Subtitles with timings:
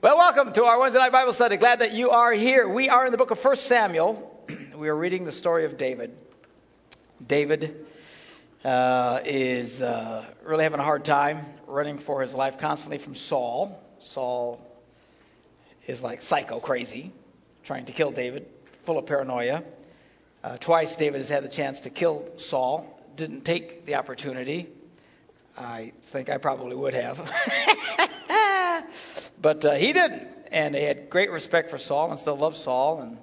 [0.00, 1.56] Well, welcome to our Wednesday night Bible study.
[1.56, 2.68] Glad that you are here.
[2.68, 4.46] We are in the book of 1 Samuel.
[4.76, 6.16] we are reading the story of David.
[7.26, 7.84] David
[8.64, 13.76] uh, is uh, really having a hard time running for his life constantly from Saul.
[13.98, 14.64] Saul
[15.88, 17.10] is like psycho crazy,
[17.64, 18.46] trying to kill David,
[18.82, 19.64] full of paranoia.
[20.44, 22.86] Uh, twice David has had the chance to kill Saul,
[23.16, 24.68] didn't take the opportunity.
[25.56, 27.18] I think I probably would have.
[29.40, 30.28] But uh, he didn't.
[30.50, 33.00] And he had great respect for Saul and still loved Saul.
[33.00, 33.18] And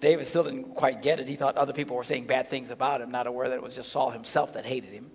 [0.00, 1.28] David still didn't quite get it.
[1.28, 3.74] He thought other people were saying bad things about him, not aware that it was
[3.74, 5.10] just Saul himself that hated him.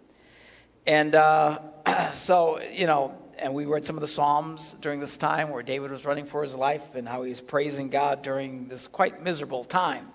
[0.88, 1.60] And uh,
[2.14, 5.92] so, you know, and we read some of the Psalms during this time where David
[5.92, 9.64] was running for his life and how he was praising God during this quite miserable
[9.64, 10.08] time.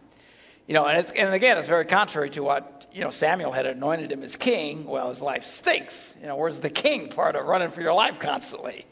[0.66, 4.12] You know, and, and again, it's very contrary to what, you know, Samuel had anointed
[4.12, 4.86] him as king.
[4.86, 6.14] Well, his life stinks.
[6.20, 8.86] You know, where's the king part of running for your life constantly?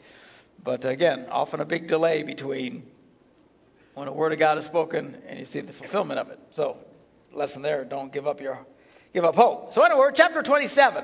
[0.63, 2.85] But again, often a big delay between
[3.93, 6.39] when a word of God is spoken and you see the fulfillment of it.
[6.51, 6.77] So,
[7.33, 8.59] lesson there: don't give up your
[9.13, 9.73] give up hope.
[9.73, 11.03] So, anyway, chapter 27.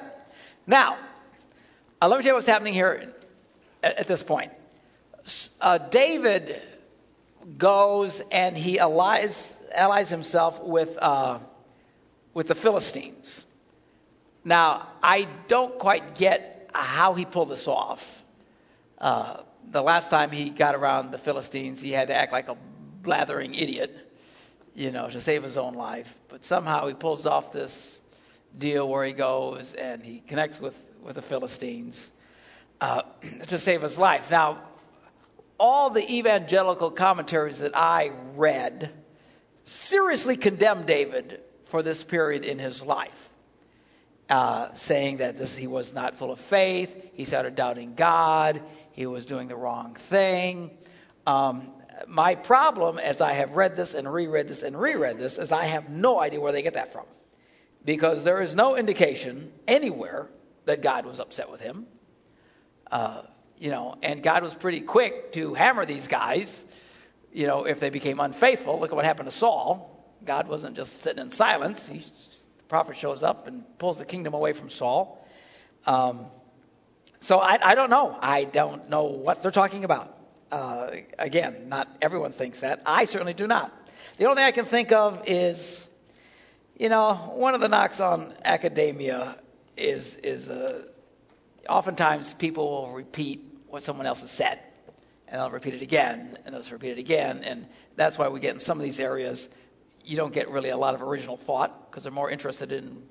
[0.67, 0.97] Now,
[2.01, 3.13] uh, let me tell you what's happening here
[3.83, 4.51] at, at this point.
[5.61, 6.61] Uh, David
[7.57, 11.39] goes and he allies allies himself with uh,
[12.33, 13.43] with the Philistines.
[14.43, 18.21] Now, I don't quite get how he pulled this off.
[18.97, 19.37] Uh,
[19.71, 22.57] the last time he got around the Philistines, he had to act like a
[23.01, 23.95] blathering idiot,
[24.75, 26.13] you know, to save his own life.
[26.29, 27.99] But somehow he pulls off this
[28.57, 32.11] deal where he goes and he connects with, with the Philistines
[32.81, 33.01] uh,
[33.47, 34.31] to save his life.
[34.31, 34.61] Now,
[35.57, 38.91] all the evangelical commentaries that I read
[39.63, 43.29] seriously condemn David for this period in his life.
[44.27, 48.59] Uh, saying that this, he was not full of faith, he started doubting God,
[48.93, 50.71] he was doing the wrong thing.
[51.27, 51.69] Um,
[52.07, 55.65] my problem, as I have read this and reread this and reread this, is I
[55.65, 57.05] have no idea where they get that from.
[57.83, 60.27] Because there is no indication anywhere
[60.65, 61.85] that God was upset with him.
[62.91, 63.21] Uh,
[63.59, 66.65] you know, and God was pretty quick to hammer these guys,
[67.31, 68.79] you know, if they became unfaithful.
[68.79, 69.91] Look at what happened to Saul.
[70.25, 71.87] God wasn't just sitting in silence.
[71.87, 72.03] He,
[72.67, 75.25] prophet shows up and pulls the kingdom away from Saul.
[75.85, 76.25] Um,
[77.19, 78.17] so I, I don't know.
[78.19, 80.15] I don't know what they're talking about.
[80.51, 82.83] Uh, again, not everyone thinks that.
[82.85, 83.73] I certainly do not.
[84.17, 85.87] The only thing I can think of is,
[86.77, 89.37] you know, one of the knocks on academia
[89.75, 90.83] is is uh,
[91.67, 94.59] oftentimes people will repeat what someone else has said,
[95.27, 98.53] and they'll repeat it again, and they'll repeat it again, and that's why we get
[98.53, 99.49] in some of these areas.
[100.05, 103.03] You don't get really a lot of original thought because they're more interested in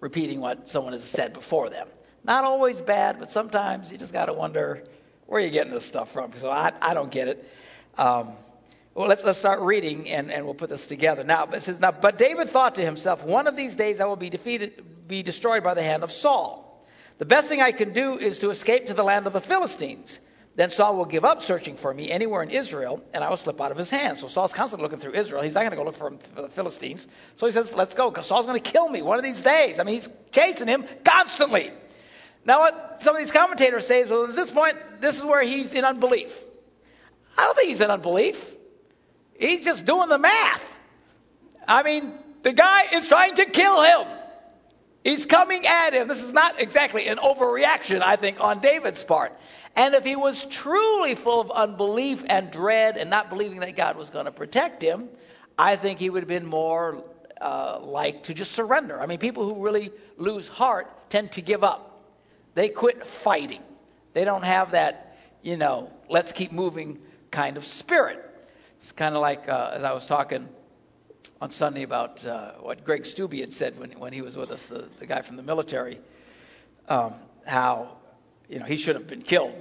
[0.00, 1.88] repeating what someone has said before them.
[2.22, 4.84] Not always bad, but sometimes you just got to wonder
[5.26, 6.32] where you're getting this stuff from.
[6.36, 7.50] So I, I don't get it.
[7.96, 8.32] Um,
[8.94, 11.22] well, let's let's start reading and, and we'll put this together.
[11.22, 14.16] Now it says now, but David thought to himself, one of these days I will
[14.16, 16.62] be defeated, be destroyed by the hand of Saul.
[17.18, 20.18] The best thing I can do is to escape to the land of the Philistines.
[20.56, 23.60] Then Saul will give up searching for me anywhere in Israel, and I will slip
[23.60, 24.20] out of his hands.
[24.20, 25.42] So Saul's constantly looking through Israel.
[25.42, 27.06] He's not going to go look for, for the Philistines.
[27.34, 29.78] So he says, "Let's go, because Saul's going to kill me one of these days."
[29.78, 31.70] I mean, he's chasing him constantly.
[32.46, 35.42] Now, what some of these commentators say is, well, at this point, this is where
[35.42, 36.42] he's in unbelief.
[37.36, 38.54] I don't think he's in unbelief.
[39.38, 40.76] He's just doing the math.
[41.68, 42.12] I mean,
[42.42, 44.15] the guy is trying to kill him.
[45.06, 46.08] He's coming at him.
[46.08, 49.32] This is not exactly an overreaction, I think, on David's part.
[49.76, 53.96] And if he was truly full of unbelief and dread and not believing that God
[53.96, 55.08] was going to protect him,
[55.56, 57.04] I think he would have been more
[57.40, 59.00] uh, like to just surrender.
[59.00, 62.02] I mean, people who really lose heart tend to give up.
[62.54, 63.62] They quit fighting.
[64.12, 66.98] They don't have that, you know, let's keep moving
[67.30, 68.28] kind of spirit.
[68.78, 70.48] It's kind of like uh, as I was talking
[71.40, 74.66] on Sunday about uh, what Greg Stubbe had said when, when he was with us,
[74.66, 75.98] the, the guy from the military,
[76.88, 77.14] um,
[77.46, 77.96] how,
[78.48, 79.54] you know, he should have been killed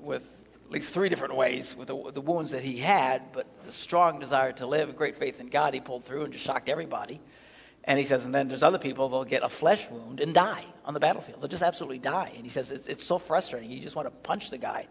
[0.00, 0.22] with
[0.66, 4.18] at least three different ways with the, the wounds that he had, but the strong
[4.18, 7.20] desire to live, great faith in God, he pulled through and just shocked everybody.
[7.84, 10.64] And he says, and then there's other people, they'll get a flesh wound and die
[10.86, 11.42] on the battlefield.
[11.42, 12.32] They'll just absolutely die.
[12.34, 13.70] And he says, it's, it's so frustrating.
[13.70, 14.86] You just want to punch the guy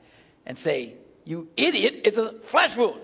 [0.45, 0.93] and say,
[1.25, 3.01] you idiot, it's a flesh wound.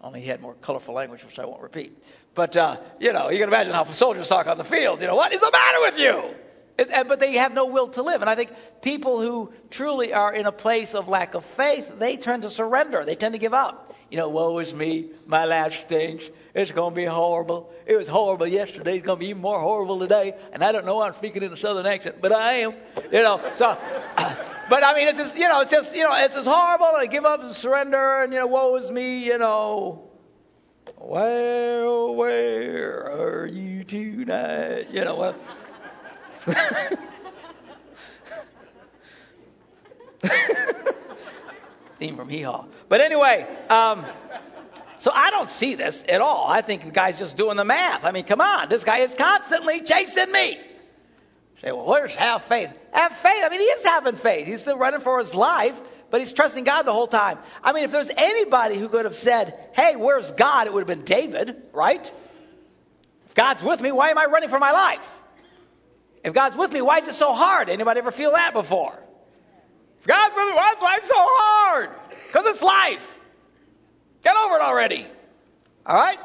[0.00, 1.96] Only he had more colorful language, which I won't repeat.
[2.34, 5.00] But, uh, you know, you can imagine how soldiers talk on the field.
[5.00, 6.34] You know, what is the matter with you?
[6.78, 8.20] It, but they have no will to live.
[8.20, 8.50] And I think
[8.82, 13.04] people who truly are in a place of lack of faith, they tend to surrender.
[13.04, 13.96] They tend to give up.
[14.10, 15.10] You know, woe is me.
[15.26, 16.30] My life stinks.
[16.54, 17.72] It's going to be horrible.
[17.84, 18.96] It was horrible yesterday.
[18.96, 20.34] It's going to be even more horrible today.
[20.52, 22.74] And I don't know why I'm speaking in a southern accent, but I am.
[23.10, 23.76] You know, so
[24.68, 26.86] but I mean, it's just, you know, it's just, you know, it's just horrible.
[26.86, 30.08] And I give up and surrender, and you know, woe is me, you know.
[30.96, 34.88] Well, where are you tonight?
[34.90, 35.40] You know what?
[41.96, 42.64] Theme from Hee Haw.
[42.88, 44.06] But anyway, um,
[44.96, 46.46] so I don't see this at all.
[46.48, 48.04] I think the guy's just doing the math.
[48.04, 50.58] I mean, come on, this guy is constantly chasing me.
[51.62, 52.72] Say, well, where's have faith?
[52.92, 53.42] Have faith.
[53.44, 54.46] I mean, he is having faith.
[54.46, 55.78] He's still running for his life,
[56.10, 57.38] but he's trusting God the whole time.
[57.64, 60.68] I mean, if there's anybody who could have said, hey, where's God?
[60.68, 62.10] It would have been David, right?
[63.26, 65.20] If God's with me, why am I running for my life?
[66.22, 67.68] If God's with me, why is it so hard?
[67.68, 68.98] Anybody ever feel that before?
[70.00, 71.90] If God's with me, why is life so hard?
[72.28, 73.18] Because it's life.
[74.22, 75.06] Get over it already.
[75.84, 76.18] All right?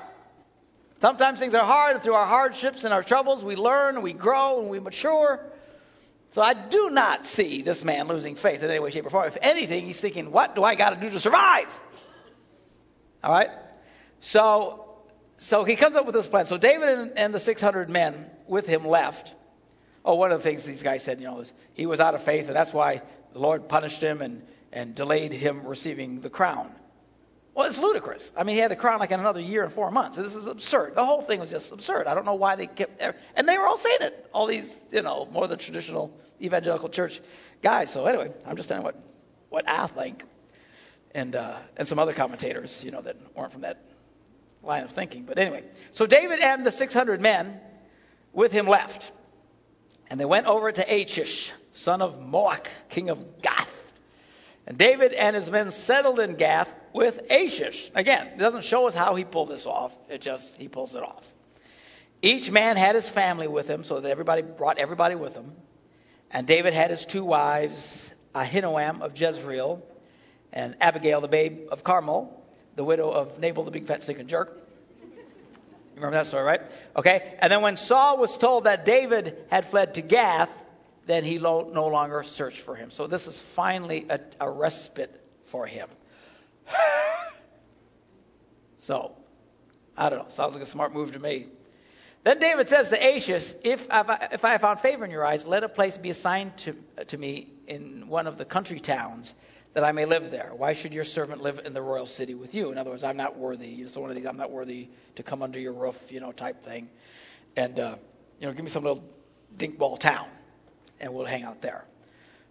[1.04, 4.70] Sometimes things are hard, through our hardships and our troubles, we learn, we grow, and
[4.70, 5.46] we mature.
[6.32, 9.28] So I do not see this man losing faith in any way, shape, or form.
[9.28, 11.68] If anything, he's thinking, what do I got to do to survive?
[13.22, 13.50] All right?
[14.22, 14.86] So,
[15.36, 16.46] so he comes up with this plan.
[16.46, 19.30] So David and, and the 600 men with him left.
[20.06, 22.24] Oh, one of the things these guys said, you know, is he was out of
[22.24, 23.02] faith, and that's why
[23.34, 24.42] the Lord punished him and,
[24.72, 26.72] and delayed him receiving the crown.
[27.56, 28.32] Well, it's ludicrous.
[28.36, 30.18] I mean, he had the crown like in another year and four months.
[30.18, 30.96] This is absurd.
[30.96, 32.08] The whole thing was just absurd.
[32.08, 33.02] I don't know why they kept.
[33.36, 34.30] And they were all saying it.
[34.34, 37.22] All these, you know, more than traditional evangelical church
[37.62, 37.94] guys.
[37.94, 38.96] So anyway, I'm just telling what,
[39.50, 40.24] what I think.
[41.14, 43.84] And, uh, and some other commentators, you know, that weren't from that
[44.64, 45.26] line of thinking.
[45.26, 47.60] But anyway, so David and the 600 men
[48.32, 49.12] with him left.
[50.10, 53.73] And they went over to Achish, son of Maoch, king of Gath.
[54.66, 57.92] And David and his men settled in Gath with Achish.
[57.96, 59.98] Again, it doesn't show us how he pulled this off.
[60.10, 61.34] It just, he pulls it off.
[62.22, 65.52] Each man had his family with him, so that everybody brought everybody with him.
[66.32, 69.84] And David had his two wives, Ahinoam of Jezreel,
[70.54, 72.42] and Abigail, the babe of Carmel,
[72.76, 74.58] the widow of Nabal, the big fat stinking jerk.
[75.02, 76.62] You Remember that story, right?
[76.96, 77.36] Okay.
[77.40, 80.50] And then when Saul was told that David had fled to Gath,
[81.06, 82.92] then he no longer searched for him.
[82.92, 85.90] So this is finally a, a respite for him.
[88.80, 89.16] so,
[89.98, 90.30] I don't know.
[90.30, 91.48] Sounds like a smart move to me.
[92.24, 95.66] Then David says to Achish, if, if I have found favor in your eyes, let
[95.66, 96.76] a place be assigned to,
[97.08, 99.36] to me in one of the country towns
[99.74, 100.52] that I may live there.
[100.56, 102.72] Why should your servant live in the royal city with you?
[102.72, 103.74] In other words, I'm not worthy.
[103.74, 106.64] It's one of these, I'm not worthy to come under your roof, you know, type
[106.64, 106.90] thing.
[107.58, 107.96] And, uh,
[108.40, 109.04] you know, give me some little
[109.58, 110.28] dinkball town
[111.00, 111.86] and we'll hang out there.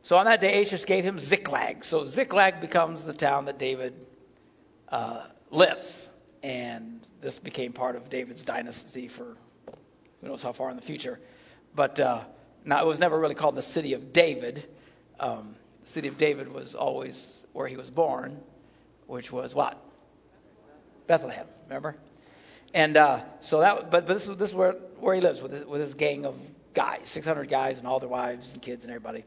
[0.04, 1.84] So on that day, Achish gave him Ziklag.
[1.84, 3.94] So Ziklag becomes the town that David
[4.88, 6.08] uh, lives.
[6.42, 9.36] And this became part of David's dynasty for
[10.20, 11.20] who knows how far in the future.
[11.74, 12.24] But uh,
[12.64, 14.64] now it was never really called the city of David.
[15.20, 15.54] Um,
[15.84, 18.40] the city of David was always where he was born,
[19.06, 19.80] which was what?
[21.06, 21.96] Bethlehem, remember?
[22.74, 25.64] And uh, so that, but, but this, this is where, where he lives with his,
[25.64, 26.36] with his gang of
[26.74, 29.24] guys, 600 guys and all their wives and kids and everybody.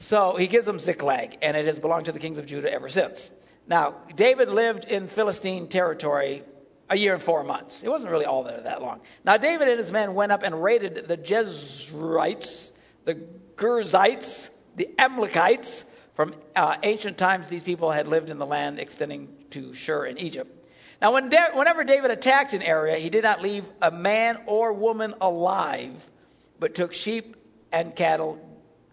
[0.00, 2.88] So he gives them Ziklag, and it has belonged to the kings of Judah ever
[2.88, 3.30] since.
[3.66, 6.42] Now, David lived in Philistine territory
[6.88, 7.82] a year and four months.
[7.82, 9.00] It wasn't really all there that long.
[9.24, 12.72] Now, David and his men went up and raided the Geshurites,
[13.04, 13.16] the
[13.56, 15.84] Girzites, the Amalekites.
[16.14, 20.18] From uh, ancient times, these people had lived in the land extending to Shur in
[20.18, 20.54] Egypt.
[21.00, 24.72] Now, when da- whenever David attacked an area, he did not leave a man or
[24.72, 26.10] woman alive
[26.58, 27.36] but took sheep
[27.72, 28.38] and cattle,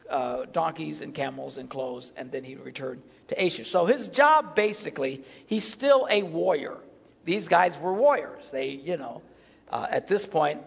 [0.10, 3.70] uh, donkeys and camels and clothes, and then he returned to Achish.
[3.70, 6.78] So his job basically, he's still a warrior.
[7.24, 8.50] These guys were warriors.
[8.52, 9.22] They, you know,
[9.70, 10.62] uh, at this point,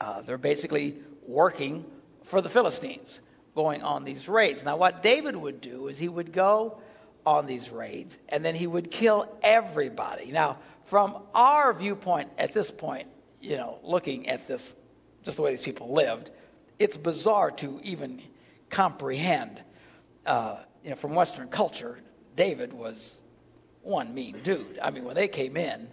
[0.00, 0.96] uh, they're basically
[1.26, 1.84] working
[2.24, 3.20] for the Philistines,
[3.54, 4.64] going on these raids.
[4.64, 6.78] Now, what David would do is he would go
[7.26, 10.32] on these raids, and then he would kill everybody.
[10.32, 13.08] Now, from our viewpoint at this point,
[13.42, 14.74] you know, looking at this
[15.22, 16.30] just the way these people lived,
[16.78, 18.22] it's bizarre to even
[18.70, 19.60] comprehend.
[20.24, 21.98] Uh, you know, from Western culture,
[22.36, 23.20] David was
[23.82, 24.78] one mean dude.
[24.80, 25.88] I mean, when they came in,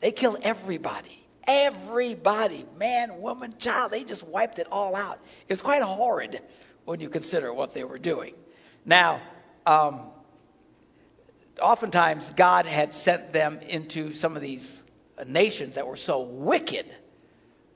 [0.00, 1.16] they killed everybody.
[1.46, 5.18] Everybody, man, woman, child, they just wiped it all out.
[5.48, 6.40] It was quite horrid
[6.84, 8.34] when you consider what they were doing.
[8.84, 9.20] Now,
[9.66, 10.00] um,
[11.60, 14.82] oftentimes God had sent them into some of these
[15.26, 16.86] nations that were so wicked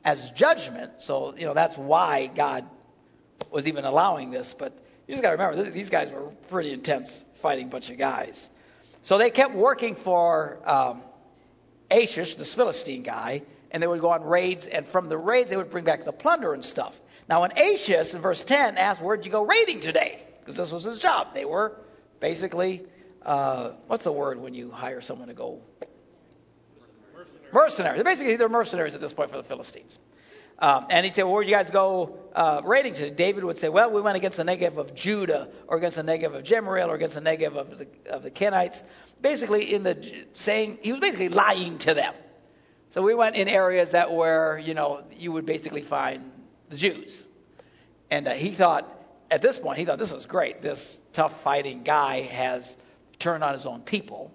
[0.05, 0.93] as judgment.
[0.99, 2.67] So, you know, that's why God
[3.51, 4.53] was even allowing this.
[4.53, 4.73] But
[5.07, 8.49] you just got to remember, these guys were pretty intense fighting bunch of guys.
[9.03, 11.03] So they kept working for um,
[11.91, 15.57] Achish, this Philistine guy, and they would go on raids, and from the raids they
[15.57, 16.99] would bring back the plunder and stuff.
[17.29, 20.25] Now, when Achish in verse 10 asked, Where'd you go raiding today?
[20.45, 21.29] because this was his job.
[21.33, 21.73] They were
[22.21, 22.83] basically,
[23.23, 25.63] uh, what's the word when you hire someone to go?
[27.55, 28.03] Mercenaries.
[28.03, 29.97] Basically, they're mercenaries at this point for the Philistines.
[30.59, 33.11] Um, and he'd say, well, where'd you guys go uh, raiding to?
[33.11, 36.35] David would say, well, we went against the Negev of Judah, or against the Negev
[36.35, 38.83] of Jezreel, or against the Negev of the, of the Kenites.
[39.21, 42.15] Basically, in the saying, he was basically lying to them.
[42.91, 46.31] So we went in areas that where, you know, you would basically find
[46.71, 47.25] the Jews.
[48.11, 48.89] And uh, he thought,
[49.31, 50.61] at this point, he thought this is great.
[50.61, 52.77] This tough fighting guy has
[53.19, 54.33] turned on his own people.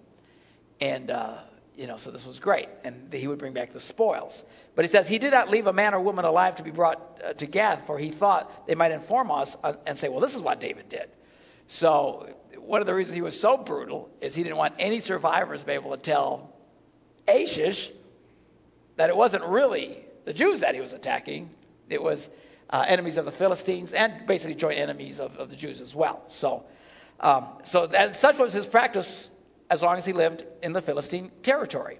[0.79, 1.37] And, uh,
[1.79, 2.67] you know, so this was great.
[2.83, 4.43] And he would bring back the spoils.
[4.75, 7.21] But he says, he did not leave a man or woman alive to be brought
[7.23, 10.35] uh, to Gath, for he thought they might inform us uh, and say, well, this
[10.35, 11.09] is what David did.
[11.67, 15.61] So one of the reasons he was so brutal is he didn't want any survivors
[15.61, 16.53] to be able to tell
[17.29, 17.89] Achish
[18.97, 21.49] that it wasn't really the Jews that he was attacking.
[21.87, 22.29] It was
[22.69, 26.23] uh, enemies of the Philistines and basically joint enemies of, of the Jews as well.
[26.27, 26.65] So,
[27.21, 29.29] um, so that, such was his practice
[29.69, 31.99] as long as he lived in the Philistine territory.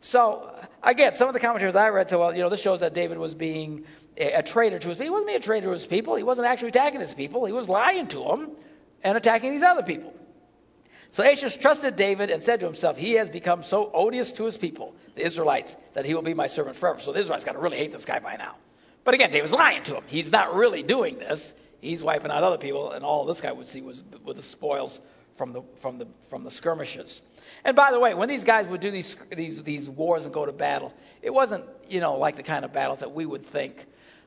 [0.00, 0.50] So
[0.82, 3.18] again, some of the commentaries I read said, well, you know, this shows that David
[3.18, 3.84] was being
[4.16, 5.06] a, a traitor to his people.
[5.06, 6.14] He wasn't being a traitor to his people.
[6.14, 7.44] He wasn't actually attacking his people.
[7.44, 8.50] He was lying to them
[9.02, 10.14] and attacking these other people.
[11.10, 14.56] So Achish trusted David and said to himself, He has become so odious to his
[14.56, 17.00] people, the Israelites, that he will be my servant forever.
[17.00, 18.54] So the Israelites got to really hate this guy by now.
[19.02, 20.04] But again, David's lying to him.
[20.06, 21.52] He's not really doing this.
[21.80, 25.00] He's wiping out other people, and all this guy would see was with the spoils
[25.34, 27.22] from the from the from the skirmishes.
[27.64, 30.46] And by the way, when these guys would do these these these wars and go
[30.46, 33.86] to battle, it wasn't you know like the kind of battles that we would think,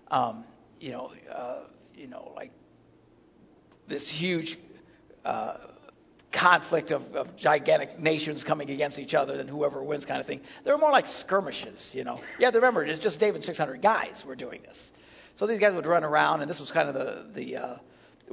[0.10, 0.44] um,
[0.80, 1.60] you know, uh,
[1.96, 2.52] you know like
[3.88, 4.58] this huge
[5.26, 5.58] uh,
[6.32, 10.42] conflict of, of gigantic nations coming against each other and whoever wins kind of thing.
[10.64, 12.20] They were more like skirmishes, you know.
[12.40, 14.92] Yeah, remember, it's just David 600 guys were doing this.
[15.36, 17.76] So these guys would run around, and this was kind of the, the uh,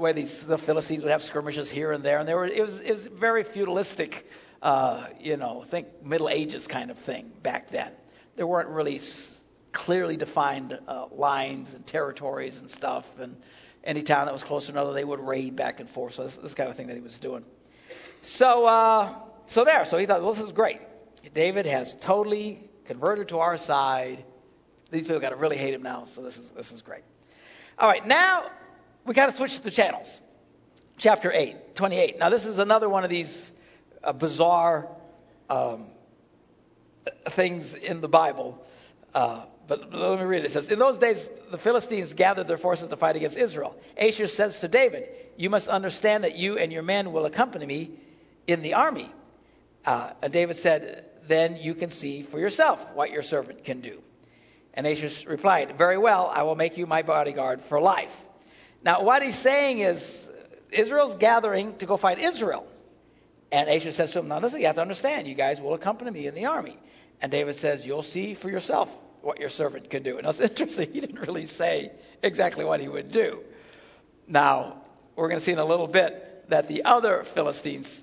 [0.00, 2.80] way these the Philistines would have skirmishes here and there, and there were it was
[2.80, 4.30] it was very feudalistic,
[4.62, 7.92] uh, you know, think Middle Ages kind of thing back then.
[8.37, 9.42] There weren't really s-
[9.73, 13.37] clearly defined uh, lines and territories and stuff, and
[13.85, 16.14] any town that was close to another, they would raid back and forth.
[16.14, 17.45] So this, this kind of thing that he was doing.
[18.23, 19.09] So, uh,
[19.47, 19.85] so there.
[19.85, 20.80] So he thought, well, this is great.
[21.35, 24.25] David has totally converted to our side.
[24.90, 26.04] These people got to really hate him now.
[26.04, 27.02] So this is this is great.
[27.78, 28.50] All right, now
[29.04, 30.21] we got to switch the channels.
[30.99, 32.19] Chapter 8, 28.
[32.19, 33.50] Now this is another one of these
[34.04, 34.88] uh, bizarre
[35.49, 35.87] um,
[37.30, 38.62] things in the Bible.
[39.14, 40.47] Uh, but let me read it.
[40.47, 43.76] It says, In those days, the Philistines gathered their forces to fight against Israel.
[43.97, 47.90] Achish says to David, You must understand that you and your men will accompany me
[48.47, 49.11] in the army.
[49.87, 54.02] Uh, and David said, Then you can see for yourself what your servant can do.
[54.75, 58.26] And Achish replied, Very well, I will make you my bodyguard for life.
[58.82, 60.30] Now, what he's saying is,
[60.72, 62.66] Israel's gathering to go fight Israel.
[63.52, 66.10] And Achish says to him, Now listen, you have to understand, you guys will accompany
[66.10, 66.78] me in the army.
[67.20, 70.18] And David says, You'll see for yourself what your servant can do.
[70.18, 73.40] And it's interesting, he didn't really say exactly what he would do.
[74.26, 74.82] Now,
[75.16, 78.02] we're going to see in a little bit that the other Philistines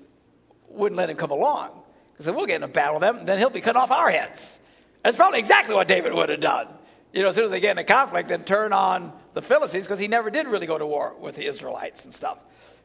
[0.68, 1.70] wouldn't let him come along.
[2.12, 4.10] Because we'll get in a battle with them, and then he'll be cutting off our
[4.10, 4.58] heads.
[5.02, 6.68] That's probably exactly what David would have done.
[7.12, 9.84] You know, as soon as they get in a conflict, then turn on the Philistines,
[9.84, 12.38] because he never did really go to war with the Israelites and stuff.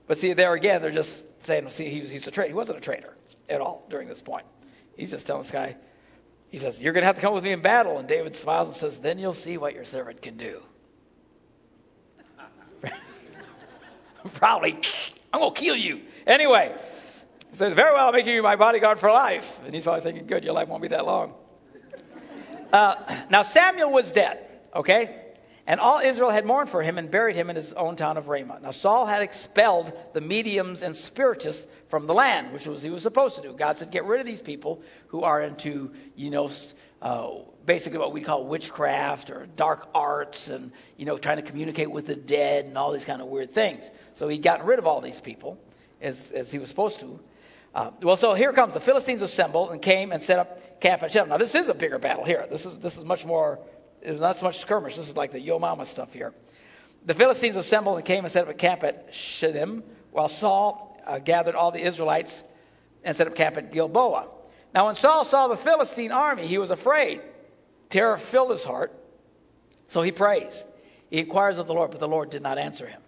[0.08, 2.50] But see, there again, they're just saying, see, he's, he's a traitor.
[2.50, 3.14] He wasn't a traitor
[3.50, 4.46] at all during this point.
[4.96, 5.76] He's just telling this guy,
[6.50, 7.98] he says, You're going to have to come with me in battle.
[7.98, 10.62] And David smiles and says, Then you'll see what your servant can do.
[14.36, 14.78] Probably,
[15.34, 16.02] I'm going to kill you.
[16.28, 16.76] Anyway,
[17.50, 19.60] he says, Very well, I'm making you my bodyguard for life.
[19.66, 21.34] And he's probably thinking, Good, your life won't be that long.
[22.74, 22.96] Uh,
[23.30, 24.40] now, Samuel was dead,
[24.76, 25.16] okay?
[25.68, 28.28] And all Israel had mourned for him and buried him in his own town of
[28.28, 28.60] Ramah.
[28.64, 33.04] Now, Saul had expelled the mediums and spiritists from the land, which was he was
[33.04, 33.54] supposed to do.
[33.54, 36.50] God said, get rid of these people who are into, you know,
[37.02, 37.30] uh,
[37.64, 42.08] basically what we call witchcraft or dark arts and, you know, trying to communicate with
[42.08, 43.90] the dead and all these kind of weird things.
[44.16, 45.60] So he'd gotten rid of all these people
[46.02, 47.20] as, as he was supposed to.
[47.74, 51.12] Uh, well, so here comes the Philistines assembled and came and set up camp at
[51.12, 51.30] Shechem.
[51.30, 52.46] Now this is a bigger battle here.
[52.50, 53.60] This is this is much more.
[54.02, 54.96] It's not so much skirmish.
[54.96, 56.34] This is like the Yo Mama stuff here.
[57.06, 61.20] The Philistines assembled and came and set up a camp at Shittim, while Saul uh,
[61.20, 62.44] gathered all the Israelites
[63.04, 64.30] and set up camp at Gilboa.
[64.74, 67.22] Now, when Saul saw the Philistine army, he was afraid.
[67.90, 68.94] Terror filled his heart,
[69.88, 70.64] so he prays.
[71.10, 73.02] He inquires of the Lord, but the Lord did not answer him.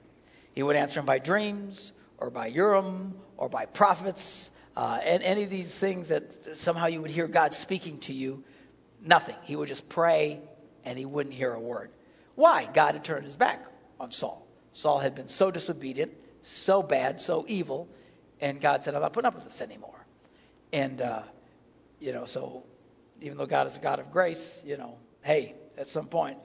[0.54, 5.44] He would answer him by dreams, or by Urim, or by prophets, uh, and any
[5.44, 8.44] of these things that somehow you would hear God speaking to you,
[9.02, 9.36] nothing.
[9.44, 10.42] He would just pray
[10.84, 11.92] and he wouldn't hear a word.
[12.36, 12.68] Why?
[12.72, 13.66] God had turned his back
[14.00, 14.46] on Saul.
[14.74, 16.12] Saul had been so disobedient,
[16.44, 17.88] so bad, so evil.
[18.42, 20.06] And God said, I'm not putting up with this anymore.
[20.74, 21.24] And, uh,
[22.02, 22.64] you know, so
[23.22, 26.38] even though God is a God of grace, you know, hey, at some point,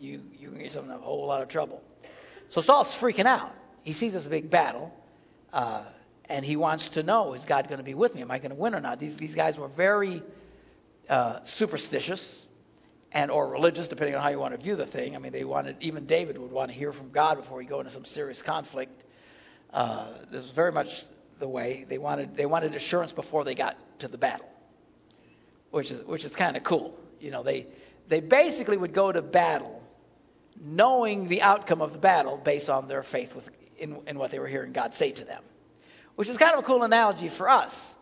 [0.00, 1.82] you, you can get yourself in a whole lot of trouble.
[2.48, 3.54] So Saul's freaking out.
[3.84, 4.92] He sees this big battle,
[5.52, 5.82] uh,
[6.28, 8.22] and he wants to know, is God going to be with me?
[8.22, 8.98] Am I going to win or not?
[8.98, 10.22] These, these guys were very
[11.08, 12.44] uh, superstitious
[13.12, 15.14] and or religious, depending on how you want to view the thing.
[15.14, 17.78] I mean, they wanted, even David would want to hear from God before he go
[17.80, 19.04] into some serious conflict.
[19.72, 21.04] Uh, this was very much
[21.38, 22.36] the way they wanted.
[22.36, 24.48] They wanted assurance before they got to the battle,
[25.70, 26.98] which is which is kind of cool.
[27.20, 27.66] You know, they
[28.08, 29.82] they basically would go to battle
[30.62, 34.38] knowing the outcome of the battle based on their faith with, in, in what they
[34.38, 35.42] were hearing God say to them,
[36.16, 37.94] which is kind of a cool analogy for us.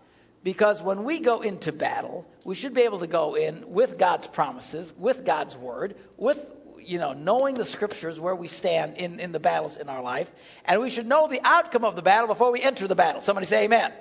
[0.43, 4.27] Because when we go into battle, we should be able to go in with God's
[4.27, 6.47] promises, with God's word, with
[6.87, 10.31] you know, knowing the scriptures where we stand in, in the battles in our life.
[10.65, 13.21] And we should know the outcome of the battle before we enter the battle.
[13.21, 13.91] Somebody say amen.
[13.91, 13.99] amen.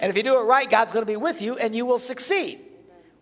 [0.00, 1.98] And if you do it right, God's going to be with you and you will
[1.98, 2.60] succeed.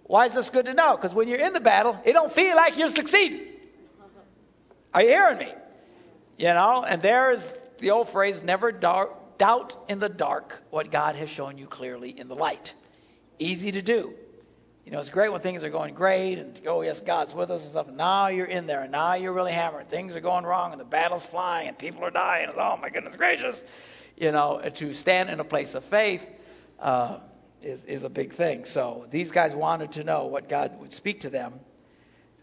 [0.04, 0.96] Why is this good to know?
[0.96, 3.42] Because when you're in the battle, it don't feel like you're succeeding.
[4.94, 5.48] Are you hearing me?
[6.38, 11.16] You know, and there's the old phrase, never doubt, doubt in the dark what God
[11.16, 12.74] has shown you clearly in the light.
[13.38, 14.14] Easy to do.
[14.84, 17.62] You know, it's great when things are going great and, oh, yes, God's with us
[17.62, 17.88] and stuff.
[17.88, 19.88] And now you're in there and now you're really hammered.
[19.88, 22.48] Things are going wrong and the battle's flying and people are dying.
[22.50, 23.64] And, oh, my goodness gracious.
[24.16, 26.24] You know, to stand in a place of faith
[26.78, 27.18] uh,
[27.62, 28.64] is, is a big thing.
[28.64, 31.54] So these guys wanted to know what God would speak to them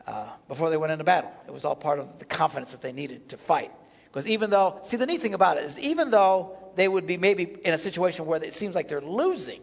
[0.06, 1.32] uh, before they went into battle.
[1.48, 3.72] It was all part of the confidence that they needed to fight.
[4.08, 7.18] Because even though, see, the neat thing about it is even though they would be
[7.18, 9.62] maybe in a situation where it seems like they're losing,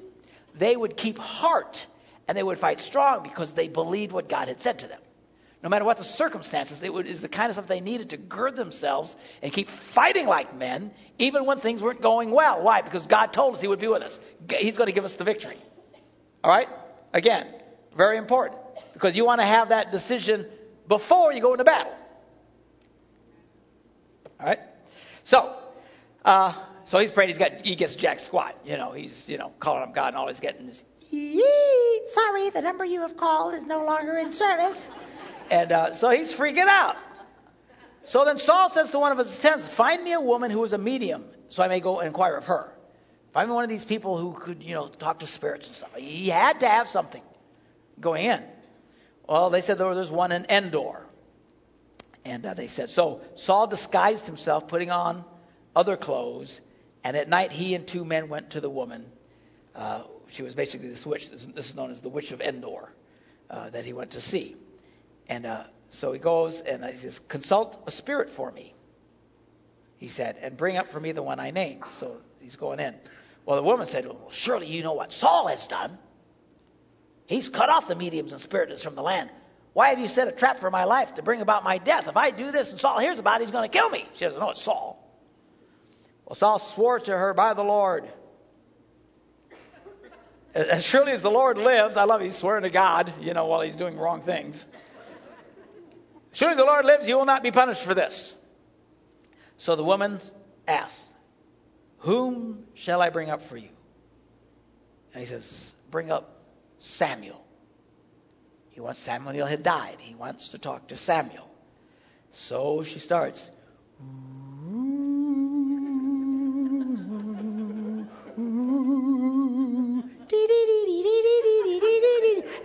[0.54, 1.86] they would keep heart
[2.28, 5.00] and they would fight strong because they believed what God had said to them.
[5.62, 8.56] No matter what the circumstances, it is the kind of stuff they needed to gird
[8.56, 12.62] themselves and keep fighting like men, even when things weren't going well.
[12.62, 12.80] Why?
[12.80, 14.18] Because God told us He would be with us.
[14.58, 15.58] He's going to give us the victory.
[16.42, 16.68] All right?
[17.12, 17.46] Again,
[17.94, 18.58] very important
[18.94, 20.46] because you want to have that decision
[20.88, 21.94] before you go into battle.
[24.38, 24.60] All right?
[25.24, 25.54] So,
[26.24, 26.54] uh,
[26.90, 27.28] so he's praying.
[27.28, 28.58] He's got he gets jack squat.
[28.64, 32.50] You know, he's you know calling up God, and all he's getting is, Yee, sorry,
[32.50, 34.90] the number you have called is no longer in service.
[35.52, 36.96] And uh, so he's freaking out.
[38.06, 40.72] So then Saul says to one of his attendants, Find me a woman who is
[40.72, 42.72] a medium, so I may go and inquire of her.
[43.34, 45.94] Find me one of these people who could, you know, talk to spirits and stuff.
[45.94, 47.22] He had to have something
[48.00, 48.42] going in.
[49.28, 51.06] Well, they said there was one in Endor.
[52.24, 55.24] And uh, they said, so Saul disguised himself, putting on
[55.76, 56.60] other clothes,
[57.04, 59.04] and at night he and two men went to the woman.
[59.74, 61.30] Uh, she was basically this witch.
[61.30, 62.92] This, is known as the witch of Endor
[63.48, 64.56] uh, that he went to see.
[65.28, 68.74] And uh, so he goes and he says, consult a spirit for me,
[69.98, 71.84] he said, and bring up for me the one I named.
[71.90, 72.94] So he's going in.
[73.44, 75.98] Well, the woman said, well, surely you know what Saul has done.
[77.26, 79.30] He's cut off the mediums and spiritists from the land.
[79.72, 82.08] Why have you set a trap for my life to bring about my death?
[82.08, 84.04] If I do this and Saul hears about it, he's going to kill me.
[84.14, 85.09] She doesn't know it's Saul.
[86.30, 88.08] Well, Saul swore to her by the Lord.
[90.54, 93.62] As surely as the Lord lives, I love he's swearing to God, you know, while
[93.62, 94.64] he's doing wrong things.
[96.30, 98.36] As surely as the Lord lives, you will not be punished for this.
[99.56, 100.20] So the woman
[100.68, 101.04] asked,
[101.98, 103.70] Whom shall I bring up for you?
[105.12, 106.30] And he says, Bring up
[106.78, 107.44] Samuel.
[108.68, 109.96] He wants Samuel had died.
[109.98, 111.50] He wants to talk to Samuel.
[112.30, 113.50] So she starts.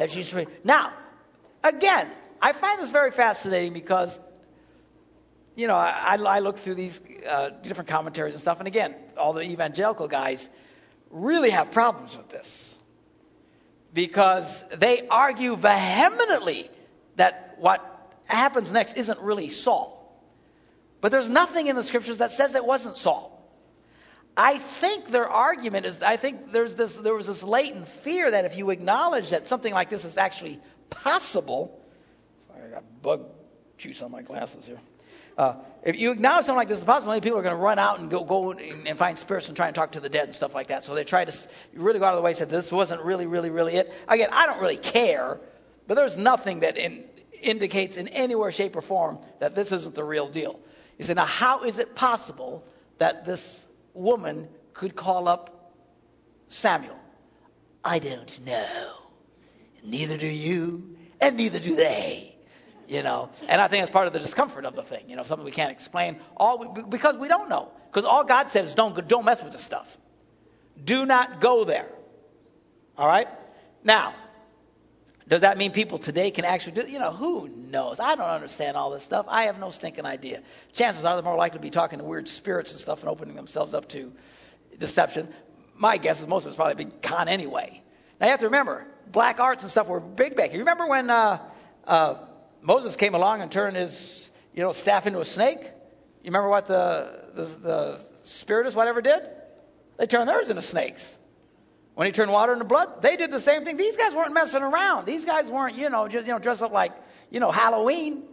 [0.09, 0.93] She's now,
[1.63, 2.09] again,
[2.41, 4.19] I find this very fascinating because,
[5.55, 9.33] you know, I, I look through these uh, different commentaries and stuff, and again, all
[9.33, 10.49] the evangelical guys
[11.09, 12.77] really have problems with this
[13.93, 16.69] because they argue vehemently
[17.15, 17.81] that what
[18.25, 19.91] happens next isn't really Saul.
[21.01, 23.34] But there's nothing in the scriptures that says it wasn't Saul.
[24.37, 28.45] I think their argument is I think there's this there was this latent fear that
[28.45, 31.79] if you acknowledge that something like this is actually possible
[32.47, 33.25] sorry I got bug
[33.77, 34.79] juice on my glasses here.
[35.37, 37.99] Uh, if you acknowledge something like this is possible, people are going to run out
[37.99, 40.55] and go, go and find spirits and try and talk to the dead and stuff
[40.55, 40.85] like that.
[40.85, 43.25] So they try to really go out of the way and say this wasn't really,
[43.25, 43.93] really, really it.
[44.07, 45.39] Again, I don't really care,
[45.87, 47.03] but there's nothing that in,
[47.41, 50.57] indicates in any way, shape, or form that this isn't the real deal.
[50.97, 52.63] You say, now how is it possible
[52.97, 55.73] that this woman could call up
[56.47, 56.99] Samuel?
[57.83, 58.87] I don't know.
[59.83, 62.35] Neither do you, and neither do they.
[62.87, 65.09] You know, and I think that's part of the discomfort of the thing.
[65.09, 67.71] You know, something we can't explain all because we don't know.
[67.89, 69.97] Because all God says is don't don't mess with this stuff.
[70.83, 71.87] Do not go there.
[72.95, 73.27] All right.
[73.83, 74.13] Now,
[75.27, 76.87] does that mean people today can actually do?
[76.87, 77.99] You know, who knows?
[77.99, 79.25] I don't understand all this stuff.
[79.27, 80.43] I have no stinking idea.
[80.73, 83.35] Chances are they're more likely to be talking to weird spirits and stuff and opening
[83.35, 84.11] themselves up to
[84.77, 85.27] deception.
[85.75, 87.81] My guess is most of it's probably big con anyway.
[88.19, 90.53] Now you have to remember, black arts and stuff were big back.
[90.53, 91.39] You remember when uh,
[91.87, 92.15] uh,
[92.61, 95.61] Moses came along and turned his, you know, staff into a snake?
[95.61, 99.21] You remember what the the, the spiritists whatever did?
[99.97, 101.17] They turned theirs into snakes.
[101.95, 103.77] When he turned water into blood, they did the same thing.
[103.77, 105.05] These guys weren't messing around.
[105.05, 106.91] These guys weren't, you know, just you know, dressed up like,
[107.31, 108.23] you know, Halloween.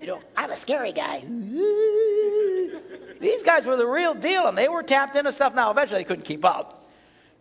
[0.00, 1.20] You know, I'm a scary guy.
[3.18, 5.54] These guys were the real deal, and they were tapped into stuff.
[5.54, 6.86] Now, eventually, they couldn't keep up.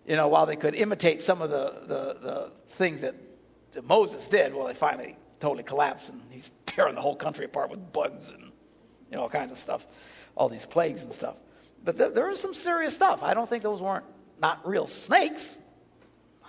[0.07, 3.15] You know, while they could imitate some of the the, the things that,
[3.83, 7.91] Moses did, well, they finally totally collapsed, and he's tearing the whole country apart with
[7.91, 8.43] bugs and
[9.11, 9.85] you know all kinds of stuff,
[10.33, 11.37] all these plagues and stuff.
[11.83, 13.21] But there, there was some serious stuff.
[13.21, 14.05] I don't think those weren't
[14.39, 15.57] not real snakes.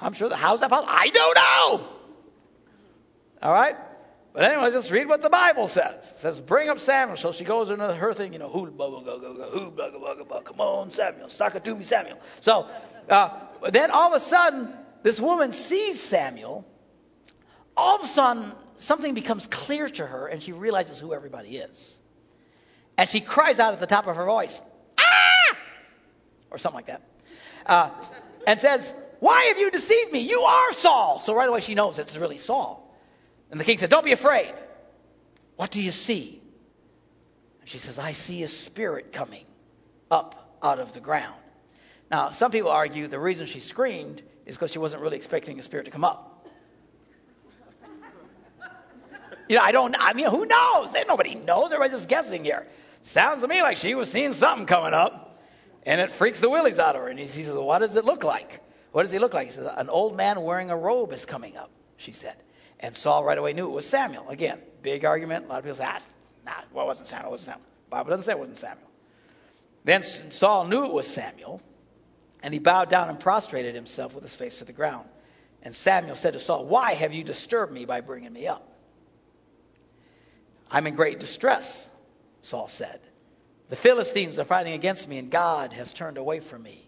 [0.01, 0.29] I'm sure.
[0.29, 0.93] The, how's that possible?
[0.93, 1.89] I don't know.
[3.43, 3.77] All right.
[4.33, 6.13] But anyway, just read what the Bible says.
[6.13, 7.17] It says, bring up Samuel.
[7.17, 10.61] So she goes into her thing, you know, who, go, go, go, go, go, come
[10.61, 12.19] on, Samuel, suck it to me, Samuel.
[12.43, 12.69] So
[13.09, 13.31] uh,
[13.71, 14.69] then all of a sudden,
[15.03, 16.67] this woman sees Samuel.
[17.79, 21.99] All of a sudden, something becomes clear to her, and she realizes who everybody is.
[22.99, 24.61] And she cries out at the top of her voice,
[24.99, 25.57] ah!
[26.51, 27.01] Or something like that
[27.67, 27.91] uh,
[28.47, 30.21] and says, Why have you deceived me?
[30.21, 31.19] You are Saul.
[31.21, 32.83] So right away she knows it's really Saul.
[33.51, 34.53] And the king said, Don't be afraid.
[35.57, 36.41] What do you see?
[37.61, 39.45] And she says, I see a spirit coming
[40.11, 41.35] up out of the ground.
[42.11, 45.63] Now, some people argue the reason she screamed is because she wasn't really expecting a
[45.63, 46.47] spirit to come up.
[49.49, 50.93] You know, I don't, I mean, who knows?
[51.07, 51.67] Nobody knows.
[51.67, 52.67] Everybody's just guessing here.
[53.03, 55.26] Sounds to me like she was seeing something coming up.
[55.87, 57.09] And it freaks the willies out of her.
[57.09, 58.61] And he, says, What does it look like?
[58.91, 59.47] What does he look like?
[59.47, 62.35] He says, An old man wearing a robe is coming up, she said.
[62.81, 64.29] And Saul right away knew it was Samuel.
[64.29, 65.47] Again, big argument.
[65.47, 65.99] A lot of people say, ah,
[66.45, 67.29] nah, well, it wasn't Samuel.
[67.29, 67.67] It wasn't Samuel.
[67.87, 68.91] The Bible doesn't say it wasn't Samuel.
[69.85, 71.63] Then Saul knew it was Samuel,
[72.43, 75.09] and he bowed down and prostrated himself with his face to the ground.
[75.63, 78.69] And Samuel said to Saul, Why have you disturbed me by bringing me up?
[80.71, 81.89] I'm in great distress,
[82.43, 83.01] Saul said.
[83.69, 86.87] The Philistines are fighting against me, and God has turned away from me.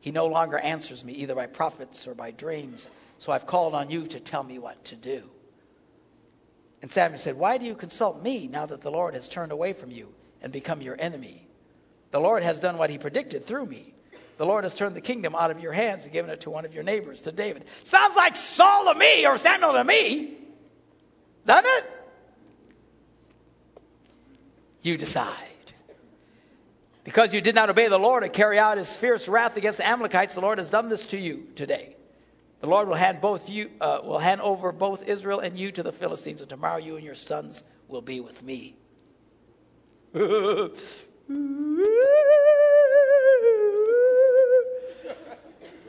[0.00, 2.88] He no longer answers me either by prophets or by dreams.
[3.18, 5.22] So I've called on you to tell me what to do.
[6.82, 9.72] And Samuel said, Why do you consult me now that the Lord has turned away
[9.72, 11.46] from you and become your enemy?
[12.10, 13.94] The Lord has done what he predicted through me.
[14.36, 16.64] The Lord has turned the kingdom out of your hands and given it to one
[16.64, 17.64] of your neighbors, to David.
[17.82, 20.34] Sounds like Saul to me or Samuel to me.
[21.46, 21.84] Doesn't it?
[24.82, 25.53] You decide.
[27.04, 29.86] Because you did not obey the Lord and carry out his fierce wrath against the
[29.86, 31.94] Amalekites, the Lord has done this to you today.
[32.60, 35.82] The Lord will hand both you uh, will hand over both Israel and you to
[35.82, 38.74] the Philistines, and tomorrow you and your sons will be with me.
[40.14, 40.72] the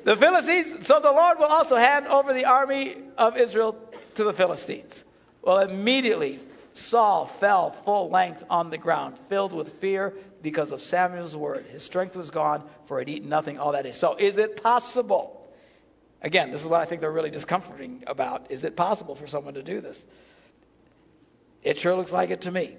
[0.03, 3.77] Philistines, so the Lord will also hand over the army of Israel
[4.15, 5.01] to the Philistines.
[5.41, 6.39] Well, immediately
[6.73, 10.13] Saul fell full length on the ground, filled with fear
[10.45, 11.65] because of Samuel's word.
[11.71, 13.91] His strength was gone, for he'd eaten nothing all that day.
[13.91, 15.41] So, is it possible?
[16.21, 18.51] Again, this is what I think they're really discomforting about.
[18.51, 20.05] Is it possible for someone to do this?
[21.63, 22.77] It sure looks like it to me.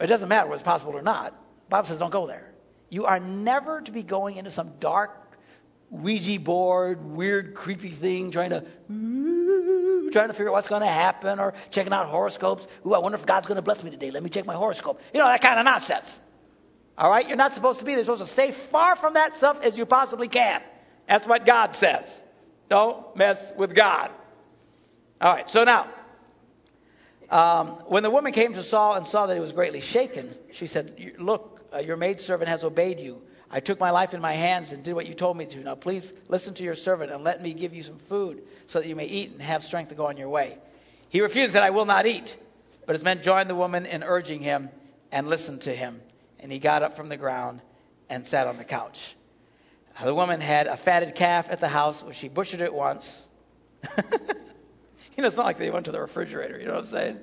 [0.00, 1.32] It doesn't matter whether it's possible or not.
[1.66, 2.50] The Bible says don't go there.
[2.88, 5.10] You are never to be going into some dark
[5.90, 8.64] Ouija board, weird, creepy thing, trying to
[10.10, 12.66] trying to figure out what's going to happen, or checking out horoscopes.
[12.86, 14.10] Ooh, I wonder if God's going to bless me today.
[14.10, 15.00] Let me check my horoscope.
[15.12, 16.18] You know that kind of nonsense.
[16.98, 17.26] All right?
[17.28, 17.98] You're not supposed to be there.
[17.98, 20.60] You're supposed to stay far from that stuff as you possibly can.
[21.06, 22.22] That's what God says.
[22.68, 24.10] Don't mess with God.
[25.20, 25.88] All right, so now,
[27.30, 30.66] um, when the woman came to Saul and saw that he was greatly shaken, she
[30.66, 33.22] said, Look, uh, your maidservant has obeyed you.
[33.50, 35.60] I took my life in my hands and did what you told me to.
[35.60, 38.86] Now please listen to your servant and let me give you some food so that
[38.86, 40.58] you may eat and have strength to go on your way.
[41.08, 42.36] He refused that I will not eat.
[42.86, 44.70] But his men joined the woman in urging him
[45.10, 46.00] and listened to him
[46.40, 47.60] and he got up from the ground
[48.08, 49.16] and sat on the couch.
[49.98, 53.26] Now, the woman had a fatted calf at the house, which she butchered it once.
[53.96, 54.02] you
[55.18, 56.58] know, it's not like they went to the refrigerator.
[56.58, 57.18] You know what I'm saying?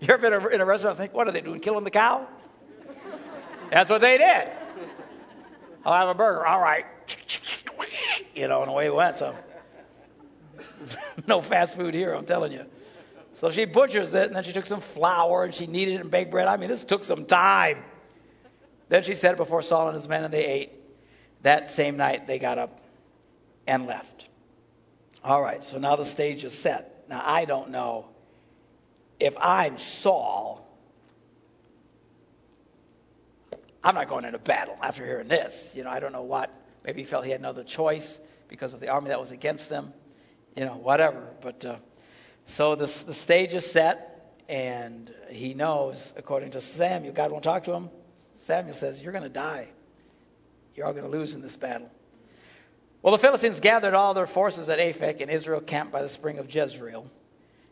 [0.00, 2.26] You ever been in a restaurant and think, what are they doing, killing the cow?
[3.70, 4.50] That's what they did.
[5.84, 6.46] I'll have a burger.
[6.46, 6.86] All right.
[8.34, 9.18] You know, and away it went.
[9.18, 9.32] So,
[11.28, 12.64] no fast food here, I'm telling you.
[13.34, 16.10] So she butchers it, and then she took some flour and she kneaded it and
[16.10, 16.46] baked bread.
[16.46, 17.82] I mean, this took some time.
[18.88, 20.72] Then she set it before Saul and his men, and they ate.
[21.42, 22.80] That same night, they got up
[23.66, 24.28] and left.
[25.22, 27.04] All right, so now the stage is set.
[27.08, 28.06] Now, I don't know
[29.20, 30.66] if I'm Saul,
[33.82, 35.72] I'm not going into battle after hearing this.
[35.76, 36.50] You know, I don't know what.
[36.84, 38.18] Maybe he felt he had no other choice
[38.48, 39.92] because of the army that was against them.
[40.56, 41.26] You know, whatever.
[41.42, 41.76] But uh,
[42.46, 47.64] so the, the stage is set, and he knows, according to Samuel, God won't talk
[47.64, 47.90] to him.
[48.34, 49.68] Samuel says, You're going to die.
[50.74, 51.90] You're all going to lose in this battle.
[53.02, 56.38] Well, the Philistines gathered all their forces at Aphek, and Israel camped by the spring
[56.38, 57.06] of Jezreel.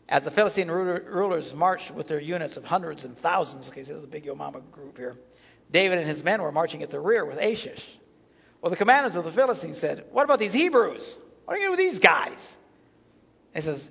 [0.08, 4.04] As the Philistine rulers marched with their units of hundreds and thousands, okay, so there's
[4.04, 5.16] a big Yomama group here,
[5.70, 7.88] David and his men were marching at the rear with Achish.
[8.60, 11.16] Well, the commanders of the Philistines said, What about these Hebrews?
[11.44, 12.58] What are you going to do with these guys?
[13.54, 13.90] And he says,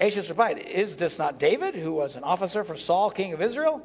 [0.00, 3.82] Achish replied, Is this not David, who was an officer for Saul, king of Israel?